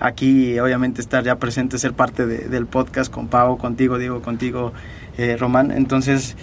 aquí 0.00 0.58
obviamente 0.58 1.00
estar 1.00 1.22
ya 1.22 1.36
presente, 1.36 1.78
ser 1.78 1.92
parte 1.92 2.26
de- 2.26 2.48
del 2.48 2.66
podcast 2.66 3.12
con 3.12 3.28
Pau, 3.28 3.58
contigo, 3.58 3.96
Diego, 3.96 4.20
contigo, 4.20 4.72
eh, 5.18 5.36
Román. 5.38 5.70
Entonces, 5.70 6.36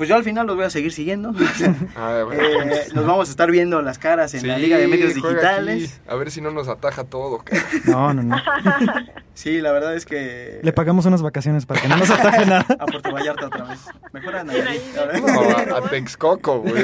pues 0.00 0.08
yo 0.08 0.16
al 0.16 0.24
final 0.24 0.46
los 0.46 0.56
voy 0.56 0.64
a 0.64 0.70
seguir 0.70 0.92
siguiendo. 0.92 1.34
Ah, 1.94 2.22
bueno. 2.24 2.42
Eh, 2.42 2.86
nos 2.94 3.04
vamos 3.06 3.28
a 3.28 3.30
estar 3.30 3.50
viendo 3.50 3.82
las 3.82 3.98
caras 3.98 4.32
en 4.32 4.48
la 4.48 4.56
Liga 4.56 4.78
de 4.78 4.88
Medios 4.88 5.12
juega 5.20 5.58
Digitales. 5.58 6.00
aquí, 6.00 6.08
a 6.10 6.14
ver 6.14 6.30
si 6.30 6.40
no 6.40 6.50
nos 6.52 6.68
ataja 6.68 7.04
todo. 7.04 7.40
cara. 7.44 7.62
No, 7.84 8.14
no, 8.14 8.22
no. 8.22 8.36
Sí, 9.34 9.60
la 9.60 9.72
verdad 9.72 9.94
es 9.94 10.06
que... 10.06 10.60
Le 10.62 10.72
pagamos 10.72 11.04
unas 11.04 11.20
vacaciones 11.20 11.66
para 11.66 11.82
que 11.82 11.88
no 11.88 11.98
nos 11.98 12.08
ataje 12.08 12.46
nada. 12.46 12.64
a 12.78 12.86
Puerto 12.86 13.12
Vallarta 13.12 13.46
otra 13.46 13.64
vez. 13.64 13.80
Mejor 14.12 14.36
a 14.36 14.44
Nayarit, 14.44 14.68
ahí, 14.68 14.92
a 14.98 15.04
ver. 15.04 15.22
No, 15.22 15.74
a, 15.74 15.78
a 15.78 15.90
Texcoco, 15.90 16.60
güey. 16.60 16.82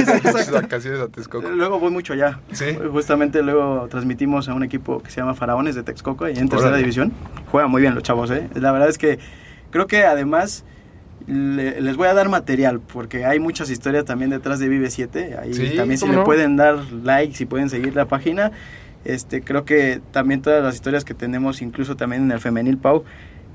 Vacaciones 0.53 1.01
a 1.01 1.09
Texcoco. 1.09 1.49
Luego 1.49 1.81
voy 1.81 1.91
mucho 1.91 2.13
allá. 2.13 2.41
Sí. 2.53 2.77
Justamente 2.93 3.43
luego 3.43 3.89
transmitimos 3.89 4.49
a 4.51 4.55
un 4.55 4.63
equipo 4.63 5.03
que 5.03 5.11
se 5.11 5.21
llama 5.21 5.35
Faraones 5.35 5.75
de 5.75 5.83
Texcoco, 5.83 6.29
y 6.29 6.33
en 6.39 6.51
tercera 6.51 6.69
Órale. 6.69 6.83
división. 6.83 7.13
Juegan 7.51 7.71
muy 7.71 7.81
bien 7.81 7.95
los 7.95 8.03
chavos, 8.03 8.31
¿eh? 8.31 8.47
La 8.55 8.73
verdad 8.73 8.91
es 8.91 8.99
que 8.99 9.19
creo 9.71 9.87
que 9.87 10.05
además 10.05 10.65
le- 11.27 11.81
les 11.81 11.97
voy 11.97 12.09
a 12.09 12.15
dar 12.15 12.29
material, 12.29 12.81
porque 12.81 13.25
hay 13.25 13.39
muchas 13.41 13.71
historias 13.71 14.05
también 14.05 14.31
detrás 14.31 14.59
de 14.59 14.69
Vive 14.69 14.91
7. 14.91 15.37
Ahí 15.41 15.55
Sí, 15.55 15.77
también 15.77 15.99
si 15.99 16.07
¿cómo 16.07 16.19
le 16.21 16.25
pueden 16.25 16.57
dar 16.57 16.77
like, 17.03 17.35
si 17.35 17.47
pueden 17.47 17.69
seguir 17.71 17.95
la 17.97 18.07
página. 18.07 18.53
Este, 19.05 19.41
creo 19.43 19.65
que 19.65 20.01
también 20.13 20.43
todas 20.43 20.63
las 20.63 20.75
historias 20.75 21.05
que 21.05 21.15
tenemos, 21.15 21.63
incluso 21.63 21.97
también 21.97 22.23
en 22.25 22.33
el 22.33 22.41
femenil 22.41 22.77
Pau, 22.79 23.05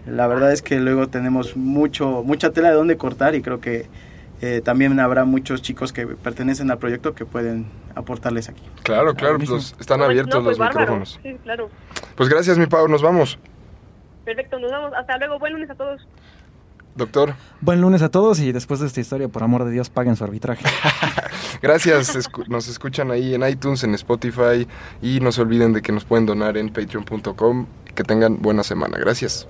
la 0.06 0.26
verdad 0.28 0.52
es 0.52 0.62
que 0.62 0.80
luego 0.80 1.08
tenemos 1.10 1.56
mucho, 1.58 2.24
mucha 2.26 2.52
tela 2.52 2.70
de 2.70 2.76
dónde 2.76 2.98
cortar 2.98 3.36
y 3.36 3.42
creo 3.42 3.60
que 3.60 3.88
eh, 4.42 4.62
también 4.64 5.00
habrá 5.00 5.26
muchos 5.26 5.62
chicos 5.62 5.94
que 5.94 6.08
pertenecen 6.08 6.72
al 6.72 6.80
proyecto 6.80 7.14
que 7.14 7.26
pueden 7.26 7.68
aportarles 7.96 8.50
aquí. 8.50 8.64
Claro, 8.84 9.14
claro, 9.14 9.38
están 9.80 10.00
No, 10.00 10.06
abiertos 10.06 10.36
no, 10.40 10.44
pues, 10.44 10.58
los 10.58 10.68
bárbaro. 10.68 10.80
micrófonos. 10.96 11.20
Sí, 11.22 11.38
claro. 11.44 11.70
Pues 12.16 12.28
gracias, 12.30 12.58
mi 12.58 12.66
Pau, 12.66 12.88
nos 12.88 13.02
vamos. 13.04 13.38
Perfecto, 14.26 14.58
nos 14.60 14.72
vemos. 14.72 14.94
Hasta 14.98 15.18
luego. 15.18 15.38
Buen 15.40 15.54
lunes 15.54 15.70
a 15.70 15.76
todos. 15.76 16.08
Doctor, 16.96 17.36
Buen 17.62 17.80
lunes 17.82 18.02
a 18.02 18.10
todos 18.10 18.40
y 18.40 18.52
después 18.52 18.80
de 18.82 18.88
esta 18.88 19.00
historia, 19.00 19.28
por 19.30 19.44
amor 19.44 19.64
de 19.64 19.72
Dios, 19.72 19.90
paguen 19.90 20.16
su 20.18 20.24
arbitraje. 20.26 20.66
gracias. 21.62 22.16
escu- 22.16 22.46
nos 22.48 22.68
escuchan 22.68 23.12
ahí 23.12 23.34
en 23.34 23.48
iTunes, 23.48 23.84
en 23.84 23.94
Spotify 23.96 24.68
y 25.02 25.20
no 25.22 25.32
se 25.32 25.42
olviden 25.42 25.72
de 25.74 25.82
que 25.82 25.92
nos 25.94 26.04
pueden 26.06 26.26
donar 26.26 26.58
en 26.58 26.70
patreon.com. 26.70 27.66
Que 27.96 28.04
tengan 28.04 28.42
buena 28.42 28.64
semana. 28.64 28.98
Gracias. 28.98 29.48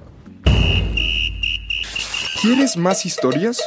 ¿Quieres 2.42 2.76
más 2.78 3.06
historias? 3.06 3.62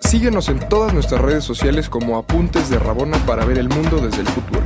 Síguenos 0.00 0.48
en 0.48 0.58
todas 0.68 0.92
nuestras 0.94 1.20
redes 1.20 1.44
sociales 1.44 1.88
como 1.88 2.16
Apuntes 2.18 2.68
de 2.70 2.78
Rabona 2.78 3.18
para 3.26 3.44
ver 3.44 3.58
el 3.58 3.68
mundo 3.68 3.98
desde 4.00 4.22
el 4.22 4.28
fútbol. 4.28 4.62